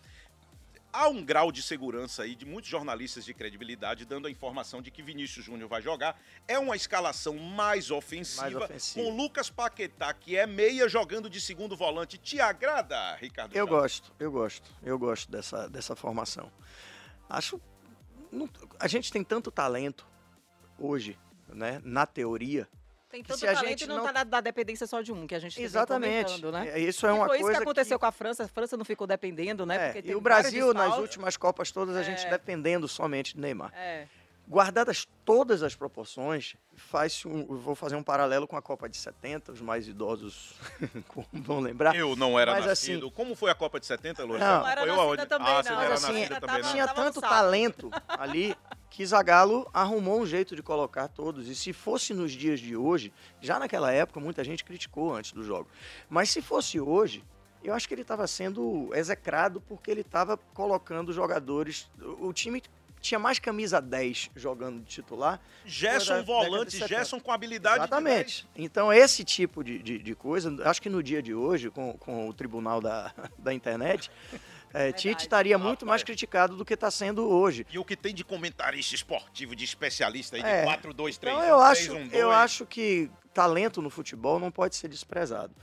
há 0.95 1.07
um 1.09 1.23
grau 1.23 1.51
de 1.51 1.61
segurança 1.61 2.23
aí 2.23 2.35
de 2.35 2.45
muitos 2.45 2.69
jornalistas 2.69 3.25
de 3.25 3.33
credibilidade 3.33 4.05
dando 4.05 4.27
a 4.27 4.31
informação 4.31 4.81
de 4.81 4.89
que 4.91 5.01
Vinícius 5.03 5.45
Júnior 5.45 5.67
vai 5.69 5.81
jogar. 5.81 6.19
É 6.47 6.57
uma 6.57 6.75
escalação 6.75 7.35
mais 7.37 7.91
ofensiva, 7.91 8.41
Mais 8.43 8.55
ofensiva. 8.55 9.05
com 9.05 9.15
Lucas 9.15 9.49
Paquetá, 9.49 10.13
que 10.13 10.35
é 10.37 10.47
meia, 10.47 10.87
jogando 10.87 11.29
de 11.29 11.39
segundo 11.41 11.75
volante. 11.75 12.17
Te 12.17 12.39
agrada, 12.39 13.15
Ricardo? 13.15 13.55
Eu 13.55 13.65
Chaves? 13.67 13.81
gosto, 13.81 14.13
eu 14.19 14.31
gosto, 14.31 14.71
eu 14.83 14.97
gosto 14.99 15.31
dessa, 15.31 15.67
dessa 15.69 15.95
formação. 15.95 16.51
Acho. 17.29 17.59
não- 18.31 18.49
a 18.79 18.87
gente 18.87 19.11
tem 19.11 19.23
tanto 19.23 19.49
talento 19.51 20.05
hoje, 20.79 21.17
né? 21.49 21.81
Na 21.83 22.05
teoria. 22.05 22.67
Tem 23.15 23.23
Que 23.23 23.29
tanto 23.29 23.39
se 23.39 23.47
a 23.47 23.53
talento 23.53 23.69
gente 23.69 23.87
não, 23.87 23.95
não- 23.97 24.03
tá 24.07 24.11
na, 24.11 24.25
na 24.25 24.41
dependência 24.41 24.85
só 24.85 25.01
de 25.01 25.09
um, 25.13 25.25
que 25.25 25.33
a 25.33 25.39
gente 25.39 25.55
vem 25.55 25.63
Exatamente. 25.63 26.43
né? 26.47 26.71
É, 26.73 26.79
Isso 26.79 27.07
é 27.07 27.13
uma 27.13 27.27
foi 27.27 27.37
isso 27.37 27.43
coisa 27.45 27.59
que 27.59 27.63
aconteceu 27.63 27.97
com 27.97 28.05
a 28.05 28.11
França. 28.11 28.43
A 28.43 28.47
França 28.49 28.75
não 28.75 28.83
ficou 28.83 29.07
dependendo, 29.07 29.65
né? 29.65 29.75
É, 29.89 29.93
Porque 29.93 30.11
e 30.11 30.15
o 30.15 30.19
Brasil, 30.19 30.73
nas 30.73 30.97
últimas 30.97 31.37
Copas 31.37 31.71
todas, 31.71 31.95
a 31.95 32.03
gente 32.03 32.25
É. 32.25 32.29
dependendo 32.29 32.89
somente 32.89 33.33
do 33.33 33.41
Neymar. 33.41 33.71
É. 33.73 34.05
Guardadas 34.47 35.07
todas 35.23 35.63
as 35.63 35.73
proporções, 35.73 36.55
faz 36.75 37.25
um, 37.25 37.39
eu 37.49 37.57
vou 37.57 37.73
fazer 37.73 37.95
um 37.95 38.03
paralelo 38.03 38.45
com 38.47 38.55
a 38.55 38.61
Copa 38.61 38.87
de 38.87 38.95
70, 38.95 39.53
os 39.53 39.59
mais 39.61 39.87
idosos 39.87 40.53
vão 41.33 41.59
lembrar. 41.61 41.95
Eu 41.95 42.15
não 42.15 42.37
era 42.37 42.51
Mas, 42.51 42.65
nascido. 42.65 43.05
assim- 43.07 43.15
Como 43.15 43.33
foi 43.33 43.49
a 43.49 43.55
Copa 43.55 43.79
de 43.79 43.87
70, 43.87 44.23
Loura? 44.23 44.37
Não. 44.39 44.47
Você 44.57 44.59
Não 44.61 44.67
era 44.67 44.81
acompanhou 44.81 45.15
nascida 45.15 45.21
aonde? 45.23 45.29
também, 45.29 45.47
ah, 45.47 45.63
não. 45.63 45.69
não 45.71 45.75
Mas, 45.77 45.85
era 45.85 45.93
assim, 45.95 46.19
nascida 46.19 46.39
também, 46.41 46.61
não. 46.61 46.71
Tinha 46.71 46.87
tanto 46.89 47.21
talento 47.21 47.89
ali 48.07 48.55
que 48.95 49.05
Zagallo 49.05 49.69
arrumou 49.73 50.21
um 50.21 50.25
jeito 50.25 50.55
de 50.55 50.63
colocar 50.63 51.09
todos. 51.09 51.49
E 51.49 51.55
se 51.55 51.73
fosse 51.73 52.13
nos 52.13 52.31
dias 52.31 52.61
de 52.61 52.77
hoje, 52.77 53.11
já 53.41 53.59
naquela 53.59 53.91
época 53.91 54.21
muita 54.21 54.41
gente 54.41 54.63
criticou 54.63 55.13
antes 55.13 55.33
do 55.33 55.43
jogo. 55.43 55.67
Mas 56.09 56.29
se 56.29 56.41
fosse 56.41 56.79
hoje, 56.79 57.21
eu 57.61 57.73
acho 57.73 57.89
que 57.89 57.93
ele 57.93 58.03
estava 58.03 58.25
sendo 58.25 58.89
execrado 58.93 59.59
porque 59.67 59.91
ele 59.91 59.99
estava 59.99 60.37
colocando 60.37 61.11
jogadores. 61.11 61.91
O 62.21 62.31
time 62.31 62.63
tinha 63.01 63.19
mais 63.19 63.37
camisa 63.37 63.81
10 63.81 64.31
jogando 64.33 64.79
de 64.79 64.85
titular. 64.85 65.41
Gerson 65.65 66.23
volante, 66.23 66.71
70. 66.71 66.87
Gerson 66.87 67.19
com 67.19 67.33
habilidade 67.33 67.79
de 67.79 67.81
Exatamente. 67.81 68.47
Então, 68.55 68.93
esse 68.93 69.25
tipo 69.25 69.61
de, 69.61 69.77
de, 69.77 69.99
de 69.99 70.15
coisa, 70.15 70.55
acho 70.63 70.81
que 70.81 70.89
no 70.89 71.03
dia 71.03 71.21
de 71.21 71.33
hoje, 71.33 71.69
com, 71.69 71.97
com 71.97 72.29
o 72.29 72.33
tribunal 72.33 72.79
da, 72.79 73.13
da 73.37 73.53
internet, 73.53 74.09
é, 74.75 74.91
Tite 74.91 75.23
estaria 75.23 75.57
muito 75.57 75.81
Rapaz. 75.81 75.87
mais 75.87 76.03
criticado 76.03 76.55
do 76.55 76.65
que 76.65 76.73
está 76.73 76.91
sendo 76.91 77.27
hoje. 77.29 77.65
E 77.71 77.79
o 77.79 77.85
que 77.85 77.95
tem 77.95 78.13
de 78.13 78.23
comentarista 78.23 78.93
esportivo, 78.95 79.55
de 79.55 79.63
especialista 79.63 80.35
aí, 80.35 80.43
de 80.43 80.47
É. 80.49 80.63
4, 80.63 80.93
2, 80.93 81.17
3, 81.17 81.35
Então 81.35 81.47
eu 81.47 81.57
1, 81.57 81.61
acho, 81.61 81.85
3, 81.91 82.03
1, 82.05 82.07
2. 82.09 82.13
eu 82.13 82.31
acho 82.31 82.65
que 82.65 83.09
talento 83.33 83.81
no 83.81 83.89
futebol 83.89 84.39
não 84.39 84.51
pode 84.51 84.75
ser 84.75 84.87
desprezado. 84.87 85.53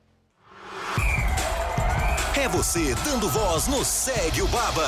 É 2.35 2.47
você 2.47 2.95
dando 3.05 3.29
voz 3.29 3.67
no 3.67 3.85
Segue 3.85 4.41
o 4.41 4.47
Baba. 4.47 4.87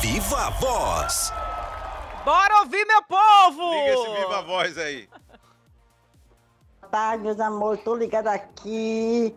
Viva 0.00 0.46
a 0.46 0.50
voz! 0.50 1.32
Bora 2.24 2.60
ouvir, 2.60 2.86
meu 2.86 3.02
povo! 3.02 3.72
Liga 3.72 3.94
esse 3.94 4.10
viva 4.20 4.38
a 4.38 4.42
voz 4.42 4.78
aí. 4.78 5.08
Boa 6.80 6.90
tarde, 6.90 7.24
meus 7.24 7.40
amores. 7.40 7.82
Tô 7.82 7.96
ligada 7.96 8.30
aqui 8.30 9.34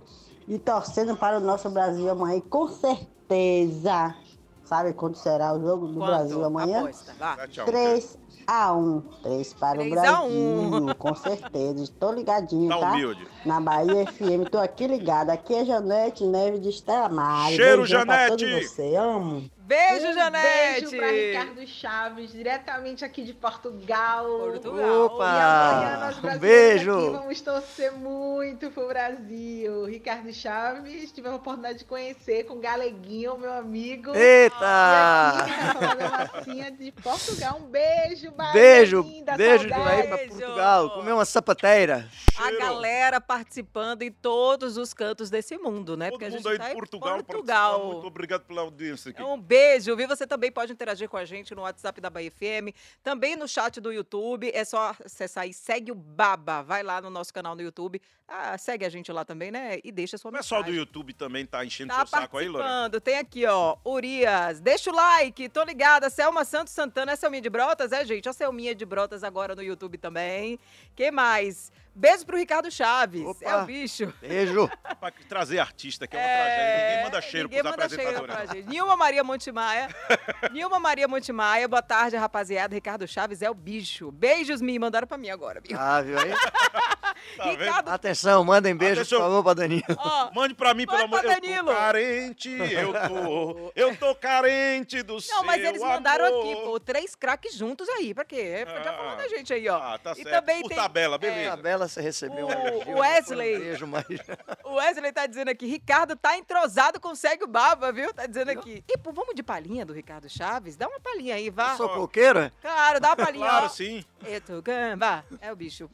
e 0.48 0.60
torcendo 0.60 1.16
para 1.16 1.38
o 1.38 1.40
nosso 1.40 1.70
Brasil 1.70 2.10
amanhã. 2.10 2.42
Com 2.42 2.68
certeza, 2.68 4.16
sabe 4.64 4.94
quando 4.94 5.16
será 5.16 5.54
o 5.54 5.62
jogo 5.62 5.88
do 5.88 5.94
Quanto? 6.00 6.06
Brasil 6.08 6.44
amanhã? 6.46 6.82
Aposta, 6.82 7.14
vá. 7.20 7.36
7 7.38 7.60
a 7.60 7.64
1. 7.64 7.66
3 7.66 8.18
a 8.48 8.74
1. 8.74 9.02
3 9.24 9.54
para 9.54 9.80
3 9.80 9.92
o 9.92 10.00
a 10.00 10.02
Brasil. 10.02 10.30
1. 10.32 10.94
Com 10.98 11.16
certeza. 11.16 11.84
Estou 11.84 12.14
ligadinho, 12.14 12.70
Tá 12.70 12.78
tá? 12.80 12.92
humilde. 12.92 13.28
Na 13.46 13.60
Bahia 13.60 14.06
FM. 14.06 14.50
Tô 14.50 14.58
aqui 14.60 14.88
ligada. 14.88 15.34
Aqui 15.34 15.54
é 15.56 15.66
Janete 15.66 16.26
Neves 16.26 16.62
de 16.62 16.70
Estela 16.70 17.10
Maris. 17.10 17.56
Cheiro, 17.56 17.86
Janete! 17.86 18.30
todos 18.38 18.68
você. 18.70 18.96
Amo. 18.96 19.50
Beijo, 19.74 20.08
um 20.08 20.14
Janete! 20.14 20.82
Beijo 20.82 20.98
pra 20.98 21.10
Ricardo 21.10 21.68
Chaves, 21.68 22.32
diretamente 22.32 23.04
aqui 23.04 23.24
de 23.24 23.34
Portugal. 23.34 24.26
Portugal. 24.26 25.18
E 25.20 25.98
nós 26.00 26.18
Um 26.36 26.38
beijo. 26.40 26.92
aqui 26.92 27.10
vamos 27.18 27.42
torcer 27.42 27.92
muito 27.92 28.70
pro 28.70 28.88
Brasil. 28.88 29.86
Ricardo 29.86 30.32
Chaves, 30.32 31.12
tive 31.12 31.28
a 31.28 31.36
oportunidade 31.36 31.80
de 31.80 31.86
conhecer 31.86 32.44
com 32.46 32.54
o 32.56 32.60
Galeguinho, 32.60 33.36
meu 33.38 33.52
amigo. 33.54 34.12
Aqui, 34.12 34.20
Eita! 34.20 34.60
tá 34.60 35.48
falando 35.74 36.02
a 36.02 36.32
massinha 36.36 36.72
de 36.72 36.92
Portugal. 36.92 37.60
Um 37.64 37.68
beijo, 37.70 38.32
Bahia 38.32 38.54
Beijo, 38.54 39.02
linda, 39.02 39.36
beijo 39.36 39.64
de 39.66 39.74
saudade. 39.74 40.08
Beijo. 40.08 40.28
Portugal. 40.30 40.90
Comer 40.92 41.14
uma 41.14 41.26
sapateira. 41.26 42.08
A 42.38 42.52
galera 42.52 43.20
participando 43.22 44.02
em 44.04 44.12
todos 44.12 44.78
os 44.78 44.94
cantos 44.94 45.30
desse 45.30 45.58
mundo, 45.58 45.96
né? 45.98 46.10
Todo 46.10 46.14
Porque 46.20 46.26
a 46.26 46.30
gente 46.30 46.44
mundo 46.44 46.50
aí 46.50 46.58
tá 46.58 46.66
de 46.66 46.72
em 46.72 46.76
Portugal. 46.76 47.24
Portugal. 47.24 47.86
Muito 47.94 48.08
obrigado 48.08 48.42
pela 48.42 48.62
audiência 48.62 49.12
aqui. 49.12 49.22
Um 49.22 49.40
beijo, 49.40 49.63
viu? 49.96 50.08
Você 50.08 50.28
também 50.28 50.52
pode 50.52 50.72
interagir 50.72 51.08
com 51.10 51.18
a 51.18 51.26
gente 51.26 51.54
no 51.56 51.62
WhatsApp 51.62 52.00
da 52.02 52.10
Bahia 52.10 52.32
FM, 52.32 52.76
também 53.02 53.36
no 53.36 53.48
chat 53.48 53.80
do 53.80 53.92
YouTube. 53.92 54.52
É 54.54 54.64
só 54.66 54.96
acessar 55.04 55.48
e 55.48 55.54
segue 55.54 55.92
o 55.92 55.96
Baba. 55.96 56.62
Vai 56.62 56.84
lá 56.84 57.02
no 57.02 57.10
nosso 57.10 57.34
canal 57.34 57.56
no 57.56 57.62
YouTube. 57.62 58.02
Ah, 58.28 58.58
segue 58.58 58.86
a 58.86 58.90
gente 58.90 59.12
lá 59.12 59.24
também, 59.26 59.52
né? 59.52 59.80
E 59.84 59.92
deixa 59.92 60.18
sua 60.18 60.30
O 60.30 60.34
pessoal 60.34 60.62
do 60.62 60.66
mensagem. 60.68 60.80
YouTube 60.80 61.14
também 61.14 61.46
tá 61.46 61.64
enchendo 61.64 61.90
Tá 61.90 62.06
seu 62.06 62.08
saco 62.08 62.38
aí, 62.38 62.52
participando. 62.52 63.02
Tem 63.02 63.18
aqui, 63.18 63.46
ó, 63.46 63.78
Urias. 63.86 64.60
Deixa 64.60 64.90
o 64.92 64.96
like, 64.96 65.50
tô 65.50 65.64
ligada. 65.64 66.10
Selma 66.10 66.44
Santos 66.46 66.74
Santana. 66.74 67.12
É 67.12 67.16
Selminha 67.16 67.42
de 67.42 67.50
Brotas? 67.50 67.92
É, 67.92 68.04
gente. 68.06 68.28
A 68.28 68.34
Selminha 68.34 68.74
de 68.74 68.86
Brotas 68.86 69.24
agora 69.24 69.56
no 69.56 69.62
YouTube 69.62 69.98
também. 69.98 70.60
Quem 70.96 71.12
mais? 71.12 71.72
Beijo 71.96 72.26
pro 72.26 72.38
Ricardo 72.38 72.72
Chaves. 72.72 73.24
Opa. 73.26 73.46
É 73.46 73.56
o 73.58 73.66
bicho. 73.66 74.14
Beijo. 74.20 74.70
Pra 75.00 75.12
trazer 75.28 75.60
artista, 75.60 76.08
que 76.08 76.16
é 76.16 76.20
uma 76.20 76.28
tragédia. 76.28 76.88
Ninguém 76.88 77.04
manda 77.04 77.22
cheiro 77.22 77.48
ninguém 77.50 77.62
pros 77.62 77.72
manda 77.72 77.90
cheiro 77.90 78.04
apresentadores. 78.04 78.46
pra 78.50 78.56
gente. 78.56 78.70
Nilma 78.70 78.96
Maria 78.96 79.24
Montemaier. 79.24 79.96
Nilma 80.52 80.80
Maria 80.80 81.08
Montemaier. 81.08 81.68
Boa 81.68 81.82
tarde, 81.82 82.16
rapaziada. 82.16 82.74
Ricardo 82.74 83.06
Chaves 83.08 83.42
é 83.42 83.50
o 83.50 83.54
bicho. 83.54 84.12
Beijos 84.12 84.62
me 84.62 84.78
mandaram 84.80 85.06
pra 85.08 85.18
mim 85.18 85.30
agora, 85.30 85.62
viu? 85.62 85.78
Ah, 85.78 86.02
viu 86.02 86.18
aí? 86.18 86.32
Tá? 87.38 87.46
Ricardo, 87.46 87.90
Atenção, 87.90 88.44
mandem 88.44 88.76
beijos, 88.76 89.00
Atenção. 89.08 89.20
por 89.20 89.24
favor, 89.26 89.44
pra 89.44 89.54
Danilo. 89.54 89.84
ó, 89.98 90.32
Mande 90.34 90.54
pra 90.56 90.74
mim, 90.74 90.86
pelo 90.86 91.04
amor 91.04 91.22
pra 91.22 91.34
Eu 91.34 91.64
tô 91.66 91.74
carente, 91.74 92.50
eu 92.50 92.94
tô. 92.94 93.74
Eu 93.84 93.96
tô 93.98 94.16
carente 94.16 95.02
do 95.04 95.20
seu 95.20 95.36
Não, 95.36 95.44
mas 95.44 95.64
eles 95.64 95.82
mandaram 95.82 96.26
amor. 96.26 96.40
aqui, 96.42 96.56
pô, 96.64 96.80
três 96.80 97.16
craques 97.16 97.56
juntos 97.56 97.88
aí. 97.90 98.14
Pra 98.14 98.24
quê? 98.26 98.64
Pra 98.66 98.82
já 98.84 98.92
Ah, 98.92 98.98
falando 98.98 99.18
da 99.18 99.28
gente 99.28 99.54
aí, 99.54 99.68
ó. 99.70 99.78
Ah, 99.78 99.98
tá 99.98 100.12
E 100.12 100.16
certo. 100.16 100.30
também 100.30 100.62
Por 100.62 100.68
tem- 100.70 100.78
tabela, 100.78 101.16
A 101.16 101.18
beleza. 101.18 101.58
Bela, 101.58 101.88
você 101.88 102.02
recebeu 102.02 102.48
O- 102.48 103.00
Wesley. 103.00 103.56
Um 103.56 103.60
beijo, 103.60 103.88
mas... 103.88 104.06
O 104.64 104.76
Wesley 104.76 105.12
tá 105.12 105.26
dizendo 105.26 105.50
aqui, 105.50 105.66
Ricardo 105.66 106.16
tá 106.16 106.38
entrosado 106.38 107.00
com 107.00 107.10
o 107.10 107.16
Segue 107.16 107.44
o 107.44 107.48
Baba, 107.48 107.92
viu? 107.92 108.14
Tá 108.14 108.26
dizendo 108.26 108.50
aqui. 108.50 108.84
E, 108.88 108.98
pô, 108.98 109.12
vamos 109.12 109.36
de 109.36 109.44
palhinha 109.44 109.86
do 109.86 109.94
Ricardo 109.94 110.30
Chaves? 110.30 110.76
Dá 110.76 110.88
uma 110.88 111.00
palhinha 111.00 111.36
aí, 111.36 111.50
vá. 111.50 111.76
Sou 111.78 111.90
coqueiro, 111.90 112.40
é? 112.40 112.52
Claro, 112.62 113.00
dá 113.00 113.10
uma 113.10 113.16
palhinha, 113.16 113.48
Claro, 113.48 113.66
ó. 113.66 113.70
sim. 113.70 114.04
Eu 114.26 114.40
tô 114.42 114.62
gamba. 114.62 115.24
É 115.42 115.52
o 115.52 115.56
bicho. 115.56 115.90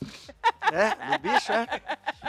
É? 0.72 0.90
Do 1.10 1.19
bicho, 1.19 1.52
é? 1.52 1.67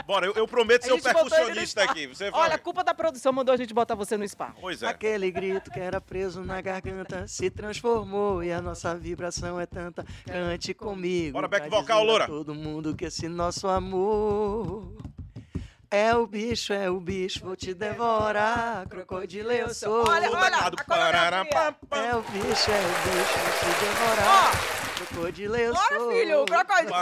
Bora, 0.05 0.25
eu, 0.25 0.33
eu 0.33 0.47
prometo 0.47 0.83
ser 0.83 0.93
o 0.93 1.01
percussionista 1.01 1.83
aqui. 1.83 2.07
Você 2.07 2.31
vai. 2.31 2.41
Olha, 2.41 2.55
a 2.55 2.59
culpa 2.59 2.83
da 2.83 2.93
produção 2.93 3.31
mandou 3.31 3.53
a 3.53 3.57
gente 3.57 3.73
botar 3.73 3.95
você 3.95 4.17
no 4.17 4.27
spa. 4.27 4.53
Pois 4.59 4.81
é. 4.81 4.87
Aquele 4.87 5.29
grito 5.31 5.69
que 5.69 5.79
era 5.79 6.01
preso 6.01 6.41
na 6.43 6.59
garganta 6.61 7.27
se 7.27 7.49
transformou 7.49 8.43
e 8.43 8.51
a 8.51 8.61
nossa 8.61 8.95
vibração 8.95 9.59
é 9.59 9.65
tanta. 9.65 10.05
Cante 10.25 10.73
comigo. 10.73 11.33
Bora, 11.33 11.47
back 11.47 11.69
vocal, 11.69 12.03
loura. 12.03 12.27
Todo 12.27 12.55
mundo 12.55 12.95
que 12.95 13.05
esse 13.05 13.27
nosso 13.27 13.67
amor. 13.67 14.95
É 15.93 16.15
o 16.15 16.25
bicho, 16.25 16.71
é 16.71 16.89
o 16.89 17.01
bicho, 17.01 17.43
vou 17.43 17.53
te 17.53 17.73
devorar. 17.73 18.87
Crocodilo 18.87 19.51
eu 19.51 19.73
sou. 19.73 20.07
Olha, 20.07 20.31
olha, 20.31 20.57
a. 20.57 20.71
É 21.97 22.15
o 22.15 22.21
bicho, 22.21 22.71
é 22.71 22.79
o 22.79 22.93
bicho, 23.03 23.39
vou 23.39 23.53
te 23.59 23.79
devorar. 23.83 24.51
Crocodilo 24.51 24.90
eu 25.57 25.73
Bora, 25.73 25.87
filho, 26.13 26.45
crocodilo. 26.45 26.93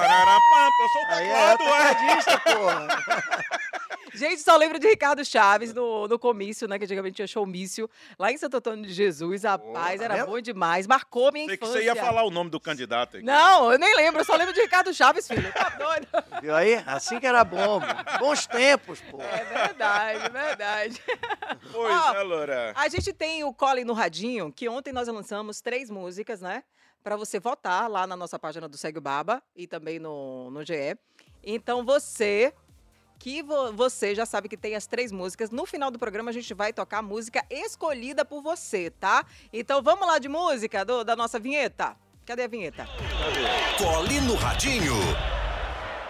Eu 0.82 0.90
sou 0.90 1.02
o 1.02 1.06
Aí 1.08 1.30
é 1.30 1.56
teclado, 1.58 1.64
é. 1.64 1.94
tecladista, 1.94 2.40
porra. 2.40 2.88
Gente, 4.14 4.42
só 4.42 4.56
lembro 4.58 4.80
de 4.80 4.88
Ricardo 4.88 5.24
Chaves 5.24 5.74
no, 5.74 6.08
no 6.08 6.18
comício, 6.20 6.68
né? 6.68 6.78
Que 6.78 6.86
antigamente 6.86 7.16
tinha 7.16 7.28
showmício 7.28 7.90
lá 8.18 8.32
em 8.32 8.38
Santo 8.38 8.58
Antônio 8.58 8.86
de 8.86 8.94
Jesus. 8.94 9.44
Rapaz, 9.44 10.00
tá 10.00 10.06
era 10.06 10.26
bom 10.26 10.40
demais. 10.42 10.88
Marcou 10.88 11.32
minha 11.32 11.46
Sei 11.46 11.58
que 11.58 11.64
infância. 11.64 11.82
você 11.82 11.86
ia 11.86 11.96
falar 11.96 12.24
o 12.24 12.32
nome 12.32 12.50
do 12.50 12.60
candidato 12.60 13.18
aí. 13.18 13.24
Não, 13.24 13.72
eu 13.72 13.80
nem 13.80 13.96
lembro. 13.96 14.22
Eu 14.22 14.26
só 14.26 14.36
lembro 14.36 14.54
de 14.54 14.62
Ricardo 14.62 14.94
Chaves, 14.94 15.28
filho. 15.28 15.52
Tá 15.54 15.70
doido? 15.70 16.08
Viu 16.42 16.56
aí? 16.56 16.76
Assim 16.86 17.20
que 17.20 17.28
era 17.28 17.44
bom, 17.44 17.80
mano. 17.80 17.96
Bons 18.20 18.48
tempos, 18.48 19.02
pô. 19.02 19.22
É 19.22 19.44
verdade, 19.46 20.30
verdade. 20.32 21.02
Pois 21.72 21.94
Ó, 21.94 22.14
é, 22.16 22.24
Loura. 22.24 22.74
A 22.76 22.88
gente 22.90 23.12
tem 23.14 23.44
o 23.44 23.54
Cole 23.54 23.84
no 23.84 23.94
Radinho, 23.94 24.52
que 24.52 24.68
ontem 24.70 24.92
nós 24.92 25.08
lançamos 25.08 25.62
três 25.62 25.90
músicas, 25.90 26.42
né? 26.42 26.64
Pra 27.04 27.16
você 27.16 27.40
votar 27.40 27.90
lá 27.90 28.06
na 28.06 28.16
nossa 28.16 28.38
página 28.38 28.68
do 28.68 28.78
Segue 28.78 28.98
o 28.98 29.02
Baba 29.02 29.42
e 29.56 29.66
também 29.68 30.00
no, 30.00 30.52
no 30.52 30.64
GE. 30.66 30.98
Então 31.44 31.86
você, 31.86 32.54
que 33.20 33.44
vo- 33.44 33.74
você 33.74 34.16
já 34.16 34.26
sabe 34.26 34.48
que 34.48 34.56
tem 34.58 34.76
as 34.76 34.88
três 34.88 35.12
músicas, 35.12 35.52
no 35.52 35.66
final 35.66 35.92
do 35.92 36.00
programa 36.00 36.30
a 36.30 36.34
gente 36.34 36.54
vai 36.54 36.72
tocar 36.72 37.00
a 37.00 37.02
música 37.02 37.46
escolhida 37.50 38.24
por 38.24 38.42
você, 38.42 38.90
tá? 38.90 39.26
Então 39.52 39.82
vamos 39.84 40.08
lá 40.08 40.18
de 40.18 40.30
música 40.30 40.86
do- 40.86 41.04
da 41.04 41.16
nossa 41.18 41.38
vinheta? 41.38 41.96
Cadê 42.26 42.44
a 42.44 42.48
vinheta? 42.48 42.88
Cole 43.78 44.22
no 44.22 44.36
Radinho. 44.36 44.94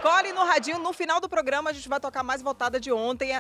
Cole 0.02 0.32
no 0.32 0.46
Radinho, 0.46 0.80
no 0.80 0.94
final 0.94 1.20
do 1.20 1.28
programa 1.28 1.72
a 1.72 1.74
gente 1.74 1.90
vai 1.90 2.00
tocar 2.00 2.24
mais 2.24 2.42
votada 2.42 2.80
de 2.80 2.92
ontem. 2.92 3.32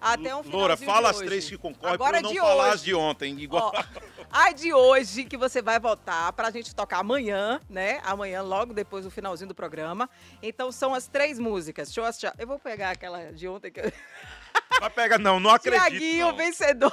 A- 0.00 0.12
Até 0.12 0.34
um 0.34 0.42
Loura, 0.42 0.76
fala 0.76 1.10
as 1.10 1.18
três 1.18 1.48
que 1.48 1.56
concorrem 1.56 1.94
Agora 1.94 2.10
pra 2.10 2.18
eu 2.20 2.22
não 2.22 2.32
de 2.32 2.38
falar 2.38 2.64
hoje. 2.64 2.74
as 2.74 2.82
de 2.82 2.94
ontem. 2.94 3.38
Igual... 3.40 3.72
Ó, 3.74 3.84
a 4.30 4.52
de 4.52 4.72
hoje 4.72 5.24
que 5.24 5.36
você 5.36 5.60
vai 5.62 5.78
votar 5.80 6.32
pra 6.32 6.50
gente 6.50 6.74
tocar 6.74 6.98
amanhã, 6.98 7.60
né? 7.68 8.00
Amanhã, 8.04 8.42
logo 8.42 8.72
depois 8.74 9.04
do 9.04 9.10
finalzinho 9.10 9.48
do 9.48 9.54
programa. 9.54 10.08
Então 10.42 10.70
são 10.70 10.94
as 10.94 11.06
três 11.08 11.38
músicas. 11.38 11.88
Deixa 11.88 12.00
eu 12.00 12.04
achar. 12.04 12.34
Eu 12.38 12.46
vou 12.46 12.58
pegar 12.58 12.90
aquela 12.90 13.32
de 13.32 13.48
ontem 13.48 13.70
que 13.70 13.80
eu... 13.80 13.92
Vai 14.80 14.90
pegar, 14.90 15.18
não, 15.18 15.40
não 15.40 15.50
acredito. 15.50 15.80
Tiaguinho, 15.80 16.26
não. 16.28 16.36
vencedor. 16.36 16.92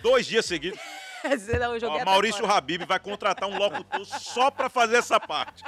Dois 0.00 0.26
dias 0.26 0.46
seguidos. 0.46 0.80
Joguei 1.80 2.02
Ó, 2.02 2.04
Maurício. 2.04 2.44
Habib 2.44 2.84
vai 2.84 2.98
contratar 2.98 3.48
um 3.48 3.56
locutor 3.56 4.04
só 4.04 4.50
pra 4.50 4.68
fazer 4.68 4.96
essa 4.96 5.20
parte. 5.20 5.62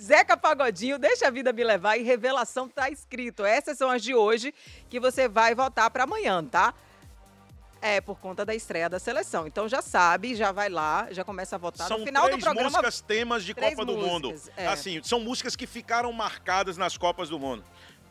Zeca 0.00 0.36
Pagodinho, 0.36 0.98
Deixa 0.98 1.26
a 1.28 1.30
Vida 1.30 1.52
Me 1.52 1.64
Levar 1.64 1.96
e 1.96 2.02
Revelação 2.02 2.68
tá 2.68 2.90
escrito. 2.90 3.44
Essas 3.44 3.76
são 3.78 3.90
as 3.90 4.02
de 4.02 4.14
hoje 4.14 4.54
que 4.88 4.98
você 5.00 5.28
vai 5.28 5.54
votar 5.54 5.90
pra 5.90 6.04
amanhã, 6.04 6.44
tá? 6.44 6.74
É, 7.80 8.00
por 8.00 8.18
conta 8.18 8.46
da 8.46 8.54
estreia 8.54 8.88
da 8.88 8.98
seleção. 8.98 9.46
Então 9.46 9.68
já 9.68 9.82
sabe, 9.82 10.34
já 10.34 10.50
vai 10.52 10.70
lá, 10.70 11.08
já 11.10 11.22
começa 11.22 11.56
a 11.56 11.58
votar. 11.58 11.86
São 11.86 11.98
no 11.98 12.06
final 12.06 12.24
três 12.24 12.38
do 12.38 12.42
programa, 12.42 12.70
músicas 12.70 13.00
temas 13.02 13.44
de 13.44 13.54
Copa 13.54 13.84
do 13.84 13.96
Mundo. 13.98 14.30
músicas, 14.30 14.52
é. 14.56 14.66
Assim, 14.66 15.02
são 15.02 15.20
músicas 15.20 15.54
que 15.54 15.66
ficaram 15.66 16.10
marcadas 16.12 16.78
nas 16.78 16.96
Copas 16.96 17.28
do 17.28 17.38
Mundo. 17.38 17.62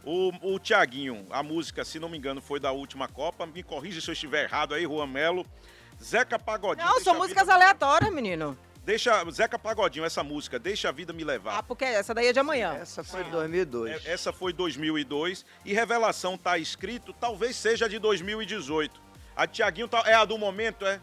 O, 0.06 0.32
o 0.54 0.60
Tiaguinho, 0.60 1.26
a 1.32 1.42
música, 1.42 1.84
se 1.84 1.98
não 1.98 2.08
me 2.10 2.18
engano, 2.18 2.40
foi 2.42 2.60
da 2.60 2.72
última 2.72 3.08
Copa. 3.08 3.48
Me 3.48 3.64
corrija 3.64 4.00
se 4.00 4.08
eu 4.10 4.14
estiver 4.14 4.44
errado 4.44 4.76
aí, 4.76 4.84
Juan 4.84 5.08
Melo. 5.08 5.44
Zeca 6.04 6.38
Pagodinho. 6.38 6.86
Não, 6.86 7.00
são 7.00 7.16
músicas 7.16 7.44
Vida- 7.44 7.54
aleatórias, 7.56 8.14
menino. 8.14 8.56
Deixa, 8.84 9.24
Zeca 9.32 9.58
Pagodinho, 9.58 10.04
essa 10.06 10.22
música, 10.24 10.60
Deixa 10.60 10.90
a 10.90 10.92
Vida 10.92 11.14
Me 11.14 11.24
Levar. 11.24 11.58
Ah, 11.60 11.64
porque 11.64 11.86
essa 11.86 12.14
daí 12.14 12.28
é 12.28 12.34
de 12.34 12.40
amanhã. 12.40 12.74
Essa 12.82 13.02
foi 13.04 13.24
de 13.24 13.30
2002. 13.32 14.06
É, 14.06 14.12
Essa 14.12 14.34
foi 14.34 14.52
2002 14.52 15.46
e 15.64 15.74
Revelação 15.74 16.38
tá 16.38 16.58
escrito, 16.58 17.14
talvez 17.14 17.56
seja 17.56 17.88
de 17.88 17.98
2018. 17.98 19.02
A 19.36 19.48
Tiaguinho 19.48 19.88
tá, 19.88 20.04
é 20.06 20.14
a 20.14 20.26
do 20.26 20.38
momento, 20.38 20.86
é? 20.86 21.00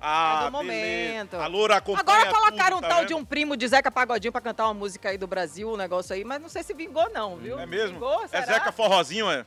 Ah, 0.00 0.46
É 0.46 0.50
do 0.50 0.58
beleza. 0.58 1.14
momento. 1.14 1.36
A 1.36 1.46
Loura 1.46 1.76
Agora 1.76 2.26
colocaram 2.26 2.76
tudo, 2.76 2.78
um 2.78 2.80
tá 2.82 2.88
tal 2.88 2.98
vendo? 2.98 3.08
de 3.08 3.14
um 3.14 3.24
primo 3.24 3.56
de 3.56 3.68
Zeca 3.68 3.88
Pagodinho 3.90 4.32
pra 4.32 4.40
cantar 4.40 4.64
uma 4.64 4.74
música 4.74 5.10
aí 5.10 5.16
do 5.16 5.28
Brasil, 5.28 5.70
um 5.72 5.76
negócio 5.76 6.12
aí, 6.12 6.24
mas 6.24 6.42
não 6.42 6.48
sei 6.48 6.64
se 6.64 6.74
vingou 6.74 7.08
não, 7.10 7.36
viu? 7.36 7.56
É 7.60 7.64
mesmo? 7.66 7.94
Vingou, 8.00 8.24
é? 8.32 8.42
Zeca 8.42 8.72
Forrozinho, 8.72 9.30
é? 9.30 9.46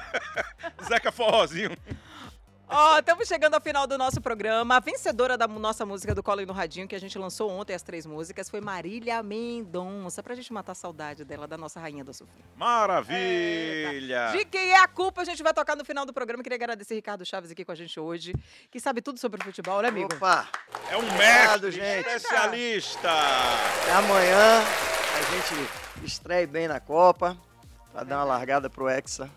Zeca 0.88 1.12
Forrozinho. 1.12 1.76
Ó, 2.72 2.98
estamos 3.00 3.26
chegando 3.26 3.54
ao 3.54 3.60
final 3.60 3.84
do 3.84 3.98
nosso 3.98 4.20
programa. 4.20 4.76
A 4.76 4.80
vencedora 4.80 5.36
da 5.36 5.48
nossa 5.48 5.84
música 5.84 6.14
do 6.14 6.22
Colo 6.22 6.46
no 6.46 6.52
Radinho, 6.52 6.86
que 6.86 6.94
a 6.94 7.00
gente 7.00 7.18
lançou 7.18 7.50
ontem, 7.50 7.74
as 7.74 7.82
três 7.82 8.06
músicas, 8.06 8.48
foi 8.48 8.60
Marília 8.60 9.20
Mendonça. 9.24 10.22
Pra 10.22 10.36
gente 10.36 10.52
matar 10.52 10.70
a 10.72 10.74
saudade 10.76 11.24
dela, 11.24 11.48
da 11.48 11.58
nossa 11.58 11.80
rainha 11.80 12.04
do 12.04 12.14
sofá. 12.14 12.30
Maravilha! 12.56 14.30
De 14.32 14.44
quem 14.44 14.70
é 14.70 14.78
a 14.78 14.86
culpa, 14.86 15.22
a 15.22 15.24
gente 15.24 15.42
vai 15.42 15.52
tocar 15.52 15.74
no 15.74 15.84
final 15.84 16.06
do 16.06 16.12
programa. 16.12 16.44
Queria 16.44 16.54
agradecer 16.54 16.94
Ricardo 16.94 17.24
Chaves 17.26 17.50
aqui 17.50 17.64
com 17.64 17.72
a 17.72 17.74
gente 17.74 17.98
hoje, 17.98 18.34
que 18.70 18.78
sabe 18.78 19.02
tudo 19.02 19.18
sobre 19.18 19.42
futebol, 19.42 19.82
né, 19.82 19.88
amigo? 19.88 20.14
Opa, 20.14 20.46
É 20.88 20.96
um 20.96 21.00
Obrigado, 21.00 21.62
mestre, 21.64 21.72
gente. 21.72 22.06
especialista. 22.06 23.10
até 23.10 23.92
amanhã 23.94 24.62
a 25.18 25.22
gente 25.34 26.04
estreie 26.04 26.46
bem 26.46 26.68
na 26.68 26.78
Copa, 26.78 27.36
pra 27.92 28.04
dar 28.04 28.18
uma 28.18 28.24
largada 28.24 28.70
pro 28.70 28.88
Hexa. 28.88 29.28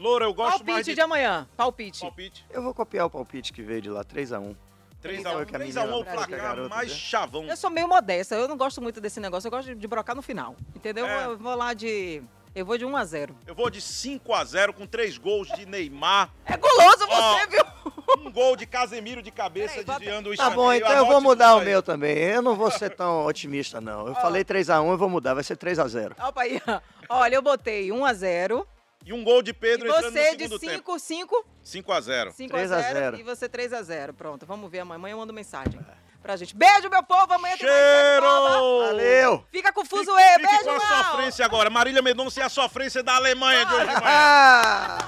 Loura, 0.00 0.24
eu 0.24 0.32
gosto 0.32 0.50
Palpite 0.52 0.72
mais 0.72 0.86
de... 0.86 0.94
de... 0.94 1.00
amanhã. 1.00 1.46
Palpite. 1.56 2.00
Palpite. 2.00 2.46
Eu 2.50 2.62
vou 2.62 2.72
copiar 2.72 3.06
o 3.06 3.10
palpite 3.10 3.52
que 3.52 3.62
veio 3.62 3.82
de 3.82 3.90
lá, 3.90 4.02
3x1. 4.02 4.56
3x1. 5.02 5.46
que 5.46 5.56
a 5.56 5.58
3x1 5.60 5.76
é 5.76 5.94
o 5.94 6.04
placar 6.04 6.28
Garota, 6.40 6.68
mais 6.68 6.88
né? 6.90 6.94
chavão. 6.96 7.44
Eu 7.44 7.56
sou 7.56 7.70
meio 7.70 7.86
modesta, 7.86 8.34
eu 8.34 8.48
não 8.48 8.56
gosto 8.56 8.80
muito 8.80 9.00
desse 9.00 9.20
negócio, 9.20 9.46
eu 9.46 9.50
gosto 9.50 9.74
de 9.74 9.86
brocar 9.86 10.16
no 10.16 10.22
final. 10.22 10.56
Entendeu? 10.74 11.06
É. 11.06 11.26
Eu 11.26 11.38
vou 11.38 11.54
lá 11.54 11.74
de. 11.74 12.22
Eu 12.52 12.66
vou 12.66 12.76
de 12.76 12.84
1 12.84 12.96
a 12.96 13.04
0 13.04 13.36
Eu 13.46 13.54
vou 13.54 13.70
de 13.70 13.80
5x0 13.80 14.72
com 14.72 14.84
três 14.84 15.16
gols 15.16 15.46
de 15.48 15.64
Neymar. 15.66 16.30
É 16.44 16.56
guloso 16.56 17.06
você, 17.06 17.12
Ó, 17.12 17.46
viu? 17.48 18.24
Um 18.26 18.32
gol 18.32 18.56
de 18.56 18.66
Casemiro 18.66 19.22
de 19.22 19.30
cabeça, 19.30 19.74
Peraí, 19.74 19.84
desviando 19.84 20.30
o 20.30 20.36
Tá 20.36 20.50
bom, 20.50 20.72
então 20.72 20.90
eu 20.90 21.06
vou 21.06 21.20
mudar 21.20 21.54
o 21.54 21.60
aí. 21.60 21.66
meu 21.66 21.80
também. 21.80 22.16
Eu 22.18 22.42
não 22.42 22.56
vou 22.56 22.70
ser 22.70 22.90
tão 22.96 23.24
otimista, 23.24 23.80
não. 23.80 24.08
Eu 24.08 24.14
falei 24.16 24.44
3x1, 24.44 24.90
eu 24.90 24.98
vou 24.98 25.08
mudar, 25.08 25.34
vai 25.34 25.44
ser 25.44 25.56
3x0. 25.56 26.12
Opa 26.26 26.42
aí. 26.42 26.60
ó. 26.66 26.80
Olha, 27.20 27.36
eu 27.36 27.42
botei 27.42 27.92
1 27.92 28.04
a 28.04 28.12
0 28.12 28.66
E 29.04 29.12
um 29.14 29.24
gol 29.24 29.40
de 29.42 29.50
E 29.50 29.54
Pedro 29.54 29.86
entrando 29.88 30.04
no 30.04 30.10
você 30.12 30.36
de 30.36 30.42
segundo 30.44 30.58
tempo. 30.58 30.98
5, 30.98 31.44
5, 31.64 31.90
5x0. 31.90 32.32
5 32.32 32.54
a 32.54 32.58
3 32.58 32.72
a 32.72 32.80
0 32.82 32.94
0. 32.98 33.16
e 33.18 33.22
você 33.22 33.48
3 33.48 33.72
a 33.72 33.82
0 33.82 34.12
Pronto, 34.12 34.44
vamos 34.44 34.70
ver 34.70 34.80
amanhã. 34.80 34.96
Amanhã 34.96 35.12
eu 35.14 35.18
mando 35.18 35.32
mensagem 35.32 35.80
pra 36.22 36.36
gente. 36.36 36.54
Beijo, 36.54 36.90
meu 36.90 37.02
povo. 37.02 37.32
Amanhã 37.32 37.56
tem 37.56 37.66
mais 37.66 37.78
Cheiro! 37.80 38.86
Valeu! 38.86 39.44
Fica 39.50 39.72
com 39.72 39.80
o 39.80 39.84
Fique, 39.84 39.96
Fuzuê. 39.96 40.22
fique 40.34 40.46
Beijo, 40.46 40.64
com 40.64 40.70
a 40.70 40.78
Mal. 40.78 41.04
sofrência 41.04 41.44
agora. 41.46 41.70
Marília 41.70 42.02
Mendonça 42.02 42.40
e 42.40 42.42
a 42.42 42.48
sofrência 42.50 43.02
da 43.02 43.14
Alemanha 43.16 43.64
de 43.64 43.74
hoje 43.74 43.86
de 43.86 43.92
manhã. 43.94 44.00
Ah! 44.04 44.98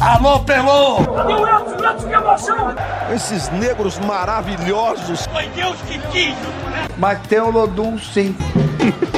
Alô, 0.00 0.38
Pelô! 0.44 0.98
Esses 3.12 3.48
negros 3.48 3.98
maravilhosos. 3.98 5.26
Foi 5.26 5.48
Deus 5.48 5.76
que 5.82 5.98
quis! 6.12 6.34
Mas 6.96 7.26
tem 7.26 7.40
o 7.40 7.50
Lodum 7.50 7.98
sim. 7.98 8.36